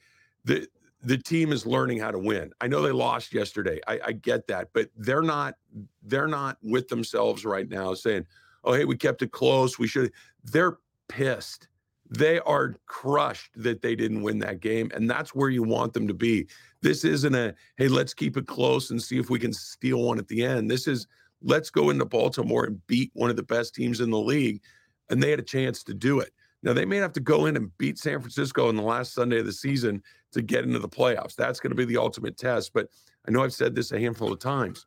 the 0.45 0.67
the 1.03 1.17
team 1.17 1.51
is 1.51 1.65
learning 1.65 1.99
how 1.99 2.11
to 2.11 2.17
win. 2.17 2.51
I 2.61 2.67
know 2.67 2.81
they 2.81 2.91
lost 2.91 3.33
yesterday. 3.33 3.79
I, 3.87 3.99
I, 4.05 4.11
get 4.13 4.47
that, 4.47 4.69
but 4.73 4.89
they're 4.95 5.21
not 5.21 5.55
they're 6.01 6.27
not 6.27 6.57
with 6.63 6.87
themselves 6.87 7.45
right 7.45 7.69
now 7.69 7.93
saying, 7.93 8.25
"Oh, 8.63 8.73
hey, 8.73 8.85
we 8.85 8.95
kept 8.95 9.21
it 9.21 9.31
close. 9.31 9.77
We 9.77 9.87
should." 9.87 10.11
They're 10.45 10.77
pissed. 11.09 11.67
They 12.09 12.39
are 12.39 12.75
crushed 12.85 13.51
that 13.55 13.81
they 13.81 13.95
didn't 13.95 14.21
win 14.21 14.39
that 14.39 14.61
game, 14.61 14.91
and 14.93 15.09
that's 15.09 15.35
where 15.35 15.49
you 15.49 15.63
want 15.63 15.93
them 15.93 16.07
to 16.07 16.13
be. 16.13 16.47
This 16.81 17.03
isn't 17.03 17.35
a 17.35 17.53
hey, 17.77 17.89
let's 17.89 18.13
keep 18.13 18.37
it 18.37 18.47
close 18.47 18.89
and 18.89 19.01
see 19.01 19.17
if 19.17 19.29
we 19.29 19.39
can 19.39 19.53
steal 19.53 20.03
one 20.03 20.19
at 20.19 20.27
the 20.27 20.43
end. 20.43 20.71
This 20.71 20.87
is 20.87 21.07
let's 21.41 21.69
go 21.69 21.89
into 21.89 22.05
Baltimore 22.05 22.63
and 22.63 22.85
beat 22.87 23.11
one 23.13 23.29
of 23.29 23.35
the 23.35 23.43
best 23.43 23.75
teams 23.75 23.99
in 23.99 24.09
the 24.09 24.19
league, 24.19 24.61
and 25.09 25.21
they 25.21 25.31
had 25.31 25.39
a 25.39 25.43
chance 25.43 25.83
to 25.83 25.93
do 25.93 26.21
it. 26.21 26.31
Now 26.61 26.71
they 26.71 26.85
may 26.85 26.97
have 26.97 27.13
to 27.13 27.19
go 27.19 27.47
in 27.47 27.57
and 27.57 27.77
beat 27.77 27.97
San 27.97 28.21
Francisco 28.21 28.69
in 28.69 28.77
the 28.77 28.83
last 28.83 29.13
Sunday 29.13 29.39
of 29.39 29.45
the 29.45 29.51
season 29.51 30.01
to 30.33 30.41
get 30.41 30.65
into 30.65 30.79
the 30.79 30.89
playoffs. 30.89 31.35
That's 31.35 31.59
going 31.59 31.71
to 31.71 31.77
be 31.77 31.85
the 31.85 31.97
ultimate 31.97 32.37
test. 32.37 32.73
But 32.73 32.89
I 33.27 33.31
know 33.31 33.43
I've 33.43 33.53
said 33.53 33.73
this 33.73 33.91
a 33.91 33.99
handful 33.99 34.31
of 34.31 34.39
times. 34.39 34.85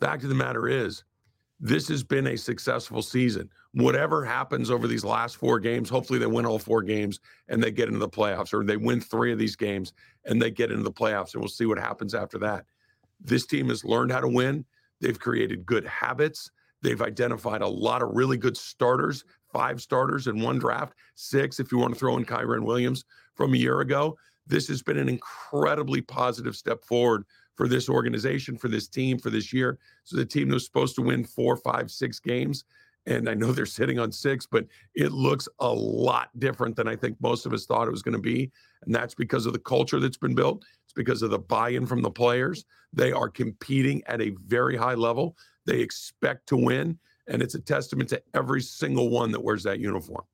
Fact 0.00 0.22
of 0.22 0.28
the 0.28 0.34
matter 0.34 0.68
is, 0.68 1.04
this 1.58 1.88
has 1.88 2.04
been 2.04 2.26
a 2.26 2.36
successful 2.36 3.00
season. 3.00 3.48
Whatever 3.72 4.24
happens 4.24 4.70
over 4.70 4.86
these 4.86 5.04
last 5.04 5.36
four 5.36 5.58
games, 5.58 5.88
hopefully 5.88 6.18
they 6.18 6.26
win 6.26 6.44
all 6.44 6.58
four 6.58 6.82
games 6.82 7.18
and 7.48 7.62
they 7.62 7.70
get 7.70 7.88
into 7.88 7.98
the 7.98 8.08
playoffs, 8.08 8.52
or 8.52 8.62
they 8.62 8.76
win 8.76 9.00
three 9.00 9.32
of 9.32 9.38
these 9.38 9.56
games 9.56 9.94
and 10.26 10.40
they 10.40 10.50
get 10.50 10.70
into 10.70 10.82
the 10.82 10.92
playoffs, 10.92 11.32
and 11.32 11.42
we'll 11.42 11.48
see 11.48 11.64
what 11.64 11.78
happens 11.78 12.14
after 12.14 12.38
that. 12.38 12.66
This 13.20 13.46
team 13.46 13.70
has 13.70 13.84
learned 13.84 14.12
how 14.12 14.20
to 14.20 14.28
win. 14.28 14.66
They've 15.00 15.18
created 15.18 15.64
good 15.64 15.86
habits. 15.86 16.50
They've 16.82 17.00
identified 17.00 17.62
a 17.62 17.66
lot 17.66 18.02
of 18.02 18.10
really 18.12 18.36
good 18.36 18.56
starters, 18.56 19.24
five 19.52 19.80
starters 19.80 20.26
in 20.26 20.40
one 20.40 20.58
draft, 20.58 20.94
six 21.14 21.60
if 21.60 21.72
you 21.72 21.78
want 21.78 21.94
to 21.94 21.98
throw 21.98 22.16
in 22.16 22.24
Kyren 22.24 22.64
Williams 22.64 23.04
from 23.34 23.54
a 23.54 23.58
year 23.58 23.80
ago. 23.80 24.16
This 24.46 24.68
has 24.68 24.82
been 24.82 24.98
an 24.98 25.08
incredibly 25.08 26.00
positive 26.00 26.56
step 26.56 26.84
forward 26.84 27.24
for 27.56 27.68
this 27.68 27.88
organization, 27.88 28.56
for 28.56 28.68
this 28.68 28.86
team, 28.86 29.18
for 29.18 29.30
this 29.30 29.52
year. 29.52 29.78
So 30.04 30.16
the 30.16 30.26
team 30.26 30.50
was 30.50 30.64
supposed 30.64 30.94
to 30.96 31.02
win 31.02 31.24
four, 31.24 31.56
five, 31.56 31.90
six 31.90 32.20
games. 32.20 32.64
And 33.06 33.28
I 33.28 33.34
know 33.34 33.52
they're 33.52 33.66
sitting 33.66 33.98
on 33.98 34.12
six, 34.12 34.46
but 34.46 34.66
it 34.94 35.12
looks 35.12 35.48
a 35.60 35.72
lot 35.72 36.28
different 36.38 36.76
than 36.76 36.88
I 36.88 36.96
think 36.96 37.16
most 37.20 37.46
of 37.46 37.52
us 37.52 37.66
thought 37.66 37.88
it 37.88 37.92
was 37.92 38.02
going 38.02 38.16
to 38.16 38.20
be. 38.20 38.50
And 38.84 38.94
that's 38.94 39.14
because 39.14 39.46
of 39.46 39.52
the 39.52 39.58
culture 39.58 40.00
that's 40.00 40.16
been 40.16 40.34
built. 40.34 40.64
It's 40.84 40.92
because 40.92 41.22
of 41.22 41.30
the 41.30 41.38
buy 41.38 41.70
in 41.70 41.86
from 41.86 42.02
the 42.02 42.10
players. 42.10 42.64
They 42.92 43.12
are 43.12 43.28
competing 43.28 44.02
at 44.06 44.20
a 44.20 44.34
very 44.46 44.76
high 44.76 44.94
level. 44.94 45.36
They 45.64 45.80
expect 45.80 46.46
to 46.48 46.56
win. 46.56 46.98
And 47.28 47.42
it's 47.42 47.54
a 47.54 47.60
testament 47.60 48.08
to 48.10 48.22
every 48.34 48.62
single 48.62 49.10
one 49.10 49.32
that 49.32 49.42
wears 49.42 49.62
that 49.64 49.80
uniform. 49.80 50.24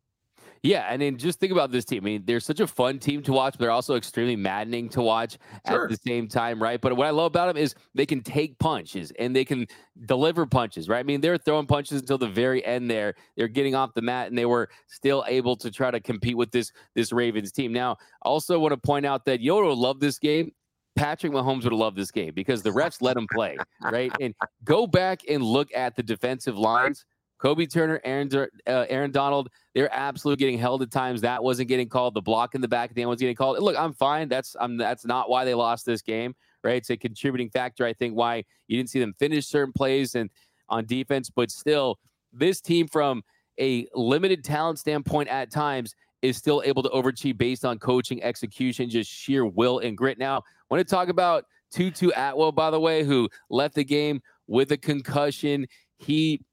Yeah, 0.63 0.87
and 0.89 1.03
then 1.03 1.17
just 1.19 1.41
think 1.41 1.51
about 1.51 1.73
this 1.73 1.85
team. 1.85 2.05
I 2.05 2.05
mean, 2.05 2.23
they're 2.25 2.39
such 2.39 2.61
a 2.61 2.69
fun 2.69 3.01
team 3.01 3.21
to 3.25 3.33
watch, 3.33 3.55
but 3.55 3.61
they're 3.61 3.73
also 3.73 3.97
extremely 3.97 4.37
maddening 4.37 4.89
to 4.91 5.03
watch 5.03 5.37
sure. 5.67 5.85
at 5.85 5.91
the 5.91 5.97
same 5.97 6.29
time, 6.29 6.63
right? 6.63 6.81
But 6.81 6.97
what 6.97 7.09
I 7.09 7.11
love 7.11 7.27
about 7.27 7.49
them 7.49 7.57
is 7.57 7.75
they 7.97 8.07
can 8.07 8.21
take 8.23 8.57
punches 8.61 9.13
and 9.19 9.35
they 9.35 9.45
can 9.45 9.67
deliver 10.07 10.47
punches, 10.47 10.89
right? 10.89 11.01
I 11.01 11.03
mean, 11.03 11.21
they're 11.21 11.37
throwing 11.37 11.67
punches 11.67 12.01
until 12.01 12.17
the 12.17 12.29
very 12.29 12.65
end 12.65 12.89
there. 12.89 13.15
They're 13.37 13.49
getting 13.49 13.75
off 13.75 13.93
the 13.95 14.03
mat 14.03 14.29
and 14.29 14.39
they 14.39 14.47
were 14.47 14.69
still 14.87 15.25
able 15.27 15.57
to 15.57 15.71
try 15.71 15.91
to 15.91 15.99
compete 15.99 16.37
with 16.37 16.53
this 16.53 16.71
this 16.95 17.13
Ravens 17.13 17.51
team. 17.51 17.73
Now, 17.73 17.97
I 18.25 18.29
also 18.29 18.61
want 18.61 18.71
to 18.71 18.77
point 18.77 19.05
out 19.05 19.25
that 19.25 19.41
Yoda 19.41 19.77
loved 19.77 20.01
this 20.01 20.21
game. 20.21 20.53
Patrick 20.97 21.33
Mahomes 21.33 21.65
would 21.65 21.73
have 21.73 21.81
loved 21.81 21.97
this 21.97 22.11
game 22.11 22.33
because 22.35 22.63
the 22.63 22.71
refs 22.71 23.01
let 23.01 23.17
him 23.17 23.27
play, 23.33 23.57
right? 23.83 24.13
And 24.21 24.35
go 24.65 24.87
back 24.87 25.23
and 25.29 25.43
look 25.43 25.69
at 25.75 25.97
the 25.97 26.03
defensive 26.03 26.57
lines 26.59 27.05
Kobie 27.43 27.71
Turner, 27.71 28.01
Aaron, 28.05 28.31
uh, 28.35 28.87
Aaron 28.89 29.11
Donald, 29.11 29.49
they're 29.75 29.93
absolutely 29.93 30.39
getting 30.39 30.59
held 30.59 30.81
at 30.83 30.93
times. 30.93 31.21
That 31.23 31.43
wasn't 31.43 31.69
getting 31.69 31.89
called. 31.89 32.15
The 32.15 32.23
block 32.23 32.55
in 32.55 32.61
the 32.61 32.69
back 32.69 32.91
of 32.91 32.95
the 32.95 33.03
end 33.03 33.11
was 33.11 33.19
getting 33.19 33.35
called. 33.35 33.59
Look, 33.61 33.77
I'm 33.77 33.93
fine. 33.93 34.29
That's 34.29 34.55
I'm 34.61 34.77
that's 34.77 35.05
not 35.05 35.29
why 35.29 35.45
they 35.45 35.55
lost 35.55 35.85
this 35.85 36.03
game, 36.03 36.37
right? 36.63 36.77
It's 36.77 36.91
a 36.91 36.97
contributing 36.97 37.51
factor, 37.51 37.85
I 37.85 37.95
think, 37.95 38.15
why 38.15 38.45
you 38.69 38.77
didn't 38.77 38.91
see 38.91 39.01
them 39.01 39.13
finish 39.19 39.47
certain 39.49 39.73
plays 39.73 40.15
and 40.15 40.31
on 40.69 40.87
defense. 40.87 41.31
But 41.31 41.51
still, 41.51 41.99
this 42.33 42.61
team 42.61 42.87
from 42.87 43.25
a 43.59 43.89
limited 43.93 44.45
talent 44.45 44.79
standpoint 44.79 45.29
at 45.29 45.51
times 45.51 45.97
is 46.23 46.37
still 46.37 46.63
able 46.65 46.83
to 46.83 46.89
overachieve 46.91 47.37
based 47.37 47.65
on 47.65 47.79
coaching, 47.79 48.23
execution, 48.23 48.89
just 48.89 49.11
sheer 49.11 49.45
will 49.45 49.81
and 49.81 49.97
grit. 49.97 50.19
Now, 50.19 50.39
I 50.39 50.43
want 50.71 50.87
to 50.87 50.91
talk 50.91 51.09
about 51.09 51.45
Tutu 51.71 52.11
Atwell, 52.15 52.53
by 52.53 52.71
the 52.71 52.81
way, 52.81 53.03
who 53.03 53.29
left 53.51 53.75
the 53.75 53.85
game 53.85 54.23
with 54.47 54.73
a 54.73 54.77
concussion. 54.77 55.67
He 55.99 56.45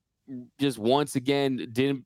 just 0.60 0.78
once 0.78 1.16
again 1.16 1.68
didn't 1.72 2.06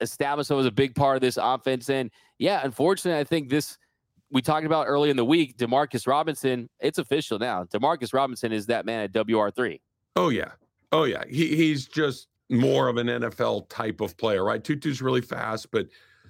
establish 0.00 0.48
himself 0.48 0.60
as 0.60 0.66
a 0.66 0.72
big 0.72 0.94
part 0.94 1.16
of 1.16 1.22
this 1.22 1.38
offense. 1.40 1.90
And 1.90 2.10
yeah, 2.38 2.60
unfortunately, 2.64 3.20
I 3.20 3.24
think 3.24 3.48
this 3.48 3.78
we 4.30 4.42
talked 4.42 4.66
about 4.66 4.86
early 4.86 5.10
in 5.10 5.16
the 5.16 5.24
week, 5.24 5.56
Demarcus 5.56 6.06
Robinson, 6.06 6.68
it's 6.78 6.98
official 6.98 7.38
now. 7.38 7.64
Demarcus 7.64 8.14
Robinson 8.14 8.52
is 8.52 8.66
that 8.66 8.86
man 8.86 9.00
at 9.00 9.12
WR3. 9.12 9.80
Oh, 10.16 10.28
yeah. 10.28 10.52
Oh, 10.92 11.04
yeah. 11.04 11.24
He, 11.28 11.56
he's 11.56 11.86
just 11.86 12.28
more 12.48 12.88
of 12.88 12.96
an 12.96 13.08
NFL 13.08 13.68
type 13.68 14.00
of 14.00 14.16
player, 14.16 14.44
right? 14.44 14.62
Tutu's 14.62 15.02
really 15.02 15.20
fast, 15.20 15.70
but 15.70 15.88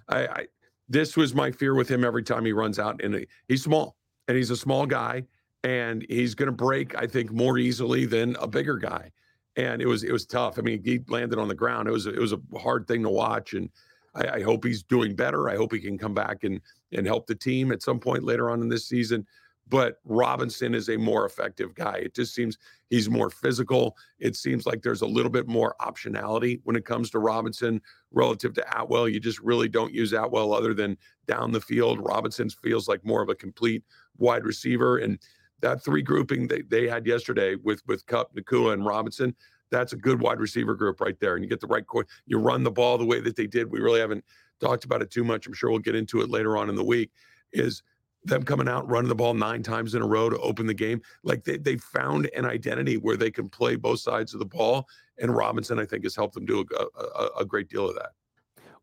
I, 0.09 0.27
I 0.27 0.47
this 0.91 1.17
was 1.17 1.35
my 1.35 1.51
fear 1.51 1.75
with 1.75 1.89
him 1.89 2.05
every 2.05 2.23
time 2.23 2.45
he 2.45 2.53
runs 2.53 2.79
out. 2.79 3.03
And 3.03 3.27
he's 3.49 3.63
small 3.63 3.97
and 4.29 4.37
he's 4.37 4.51
a 4.51 4.57
small 4.57 4.85
guy 4.85 5.25
and 5.65 6.05
he's 6.09 6.35
going 6.35 6.49
to 6.49 6.53
break, 6.53 6.95
I 6.95 7.07
think, 7.07 7.33
more 7.33 7.57
easily 7.57 8.05
than 8.05 8.37
a 8.37 8.47
bigger 8.47 8.77
guy 8.77 9.11
and 9.57 9.83
it 9.83 9.87
was 9.87 10.05
it 10.05 10.13
was 10.13 10.27
tough. 10.27 10.59
I 10.59 10.63
mean, 10.63 10.83
he 10.85 11.01
landed 11.09 11.39
on 11.39 11.49
the 11.49 11.55
ground. 11.55 11.89
It 11.89 11.93
was 11.93 12.07
it 12.07 12.19
was 12.19 12.33
a 12.33 12.41
hard 12.59 12.87
thing 12.87 13.03
to 13.03 13.11
watch, 13.11 13.55
and 13.55 13.69
I, 14.15 14.29
I, 14.29 14.43
hope 14.43 14.65
he's 14.65 14.83
doing 14.83 15.15
better. 15.15 15.49
I 15.49 15.57
hope 15.57 15.73
he 15.73 15.81
can 15.81 15.99
come 15.99 16.15
back 16.15 16.45
and 16.45 16.61
and 16.93 17.07
help 17.07 17.27
the 17.27 17.35
team 17.35 17.73
at 17.73 17.83
some 17.83 17.99
point 17.99 18.25
later 18.25 18.51
on 18.51 18.63
in 18.63 18.69
this 18.69 18.87
season. 18.87 19.27
But 19.71 20.01
Robinson 20.05 20.75
is 20.75 20.89
a 20.89 20.97
more 20.97 21.25
effective 21.25 21.75
guy. 21.75 21.99
It 21.99 22.15
just 22.15 22.35
seems 22.35 22.59
he's 22.91 23.09
more 23.09 23.31
physical. 23.31 23.97
It 24.19 24.35
seems 24.35 24.67
like 24.67 24.83
there's 24.83 25.03
a 25.03 25.07
little 25.07 25.31
bit 25.31 25.47
more 25.47 25.77
optionality 25.81 26.61
when 26.65 26.75
it 26.75 26.85
comes 26.85 27.09
to 27.11 27.21
Robinson 27.21 27.81
relative 28.11 28.53
to 28.55 28.81
Atwell. 28.81 29.09
You 29.09 29.21
just 29.21 29.39
really 29.39 29.69
don't 29.69 29.95
use 29.95 30.13
Atwell 30.13 30.53
other 30.53 30.75
than 30.75 30.99
down 31.27 31.53
the 31.53 31.61
field. 31.61 32.01
Robinson 32.01 32.51
feels 32.51 32.89
like 32.89 33.05
more 33.05 33.23
of 33.23 33.29
a 33.29 33.35
complete 33.35 33.85
wide 34.19 34.45
receiver. 34.45 34.99
And 34.99 35.21
that 35.61 35.85
three 35.85 36.03
grouping 36.03 36.49
they, 36.49 36.63
they 36.63 36.89
had 36.89 37.07
yesterday 37.07 37.55
with 37.55 37.83
with 37.87 38.05
Kupp, 38.07 38.35
Nacua, 38.35 38.73
and 38.73 38.85
Robinson, 38.85 39.37
that's 39.71 39.93
a 39.93 39.97
good 39.97 40.21
wide 40.21 40.41
receiver 40.41 40.75
group 40.75 41.01
right 41.01 41.19
there. 41.21 41.37
And 41.37 41.45
you 41.45 41.49
get 41.49 41.61
the 41.61 41.69
right 41.69 41.87
court. 41.87 42.09
You 42.27 42.39
run 42.39 42.65
the 42.65 42.73
ball 42.73 42.99
the 42.99 43.07
way 43.07 43.21
that 43.21 43.37
they 43.37 43.47
did. 43.47 43.71
We 43.71 43.79
really 43.79 44.01
haven't 44.01 44.25
talked 44.61 44.85
about 44.85 45.01
it 45.01 45.13
too 45.13 45.23
much. 45.23 45.47
I'm 45.47 45.53
sure 45.53 45.71
we'll 45.71 45.79
get 45.79 45.95
into 45.95 46.23
it 46.23 46.29
later 46.29 46.57
on 46.57 46.69
in 46.69 46.75
the 46.75 46.85
week. 46.85 47.13
Is 47.53 47.83
them 48.25 48.43
coming 48.43 48.69
out 48.69 48.89
running 48.89 49.09
the 49.09 49.15
ball 49.15 49.35
nine 49.35 49.63
times 49.63 49.95
in 49.95 50.03
a 50.03 50.07
row 50.07 50.29
to 50.29 50.39
open 50.39 50.67
the 50.67 50.75
game. 50.75 51.01
Like 51.23 51.45
they 51.45 51.57
they 51.57 51.77
found 51.77 52.31
an 52.37 52.45
identity 52.45 52.97
where 52.97 53.17
they 53.17 53.31
can 53.31 53.49
play 53.49 53.77
both 53.77 54.01
sides 54.01 54.35
of 54.35 54.41
the 54.41 54.47
ball. 54.47 54.87
And 55.19 55.35
Robinson, 55.35 55.79
I 55.79 55.85
think, 55.85 56.05
has 56.05 56.17
helped 56.17 56.35
them 56.35 56.47
do 56.47 56.65
a, 56.79 57.01
a, 57.01 57.29
a 57.41 57.45
great 57.45 57.69
deal 57.69 57.89
of 57.89 57.95
that. 57.97 58.11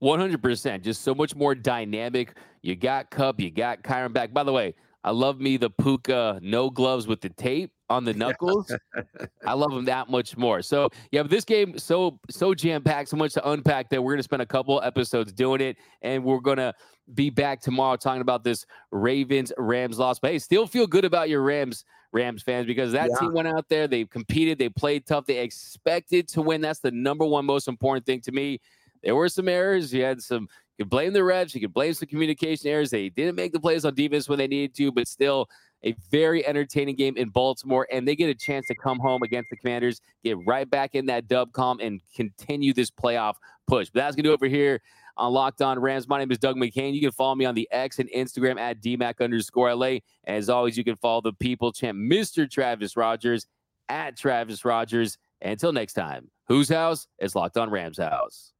100%. 0.01 0.81
Just 0.81 1.01
so 1.01 1.15
much 1.15 1.35
more 1.35 1.55
dynamic. 1.55 2.37
You 2.61 2.75
got 2.75 3.09
Kupp, 3.09 3.39
you 3.39 3.49
got 3.49 3.81
Kyren 3.81 4.13
back. 4.13 4.33
By 4.33 4.43
the 4.43 4.51
way, 4.51 4.75
I 5.07 5.11
love 5.11 5.39
me 5.39 5.55
the 5.55 5.69
Puka 5.69 6.37
no 6.43 6.69
gloves 6.69 7.07
with 7.07 7.21
the 7.21 7.29
tape 7.29 7.71
on 7.89 8.03
the 8.03 8.13
knuckles. 8.13 8.69
I 9.47 9.53
love 9.53 9.71
them 9.71 9.85
that 9.85 10.09
much 10.09 10.35
more. 10.35 10.61
So 10.61 10.89
yeah, 11.11 11.21
but 11.21 11.31
this 11.31 11.45
game 11.45 11.79
so 11.79 12.19
so 12.29 12.53
jam 12.53 12.83
packed, 12.83 13.07
so 13.07 13.15
much 13.15 13.31
to 13.35 13.49
unpack 13.49 13.89
that 13.91 14.03
we're 14.03 14.11
gonna 14.11 14.23
spend 14.23 14.41
a 14.41 14.45
couple 14.45 14.81
episodes 14.81 15.31
doing 15.31 15.61
it, 15.61 15.77
and 16.01 16.25
we're 16.25 16.41
gonna 16.41 16.73
be 17.13 17.29
back 17.29 17.61
tomorrow 17.61 17.95
talking 17.95 18.19
about 18.19 18.43
this 18.43 18.65
Ravens 18.91 19.53
Rams 19.57 19.97
loss. 19.97 20.19
But 20.19 20.31
hey, 20.31 20.39
still 20.39 20.67
feel 20.67 20.85
good 20.85 21.05
about 21.05 21.29
your 21.29 21.41
Rams 21.41 21.85
Rams 22.11 22.43
fans 22.43 22.67
because 22.67 22.91
that 22.91 23.09
yeah. 23.09 23.19
team 23.19 23.31
went 23.31 23.47
out 23.47 23.69
there, 23.69 23.87
they 23.87 24.03
competed, 24.03 24.59
they 24.59 24.67
played 24.67 25.05
tough, 25.05 25.25
they 25.25 25.37
expected 25.37 26.27
to 26.29 26.41
win. 26.41 26.59
That's 26.59 26.79
the 26.79 26.91
number 26.91 27.23
one 27.23 27.45
most 27.45 27.69
important 27.69 28.05
thing 28.05 28.19
to 28.23 28.33
me. 28.33 28.59
There 29.03 29.15
were 29.15 29.29
some 29.29 29.47
errors. 29.47 29.93
You 29.93 30.03
had 30.03 30.21
some 30.21 30.49
you 30.77 30.85
can 30.85 30.89
blame 30.89 31.13
the 31.13 31.19
refs. 31.19 31.55
You 31.55 31.61
can 31.61 31.71
blame 31.71 31.93
some 31.93 32.07
communication 32.07 32.67
errors. 32.67 32.91
They 32.91 33.09
didn't 33.09 33.35
make 33.35 33.51
the 33.51 33.59
plays 33.59 33.83
on 33.83 33.95
defense 33.95 34.29
when 34.29 34.37
they 34.37 34.47
needed 34.47 34.75
to, 34.75 34.91
but 34.91 35.07
still 35.07 35.49
a 35.83 35.95
very 36.11 36.45
entertaining 36.45 36.95
game 36.95 37.17
in 37.17 37.29
Baltimore. 37.29 37.87
And 37.91 38.07
they 38.07 38.15
get 38.15 38.29
a 38.29 38.35
chance 38.35 38.67
to 38.67 38.75
come 38.75 38.99
home 38.99 39.23
against 39.23 39.49
the 39.49 39.57
Commanders, 39.57 40.01
get 40.23 40.37
right 40.45 40.69
back 40.69 40.93
in 40.93 41.07
that 41.07 41.27
dub 41.27 41.51
column, 41.51 41.79
and 41.79 41.99
continue 42.15 42.73
this 42.73 42.91
playoff 42.91 43.35
push. 43.67 43.89
But 43.89 44.01
that's 44.01 44.15
going 44.15 44.23
to 44.23 44.29
do 44.29 44.31
it 44.31 44.35
over 44.35 44.45
here 44.45 44.81
on 45.17 45.33
Locked 45.33 45.63
On 45.63 45.79
Rams. 45.79 46.07
My 46.07 46.19
name 46.19 46.31
is 46.31 46.37
Doug 46.37 46.57
McCain. 46.57 46.93
You 46.93 47.01
can 47.01 47.11
follow 47.11 47.33
me 47.33 47.45
on 47.45 47.55
the 47.55 47.67
X 47.71 47.97
and 47.97 48.09
Instagram 48.11 48.59
at 48.59 48.81
DMAC 48.81 49.19
underscore 49.19 49.73
LA. 49.73 49.97
As 50.25 50.47
always, 50.47 50.77
you 50.77 50.83
can 50.83 50.95
follow 50.95 51.21
the 51.21 51.33
people 51.33 51.71
champ, 51.71 51.97
Mr. 51.97 52.49
Travis 52.49 52.95
Rodgers 52.95 53.47
at 53.89 54.15
Travis 54.15 54.63
Rodgers. 54.63 55.17
Until 55.41 55.71
next 55.71 55.93
time, 55.93 56.29
whose 56.47 56.69
house 56.69 57.07
is 57.19 57.35
locked 57.35 57.57
on 57.57 57.69
Rams 57.69 57.97
house? 57.97 58.53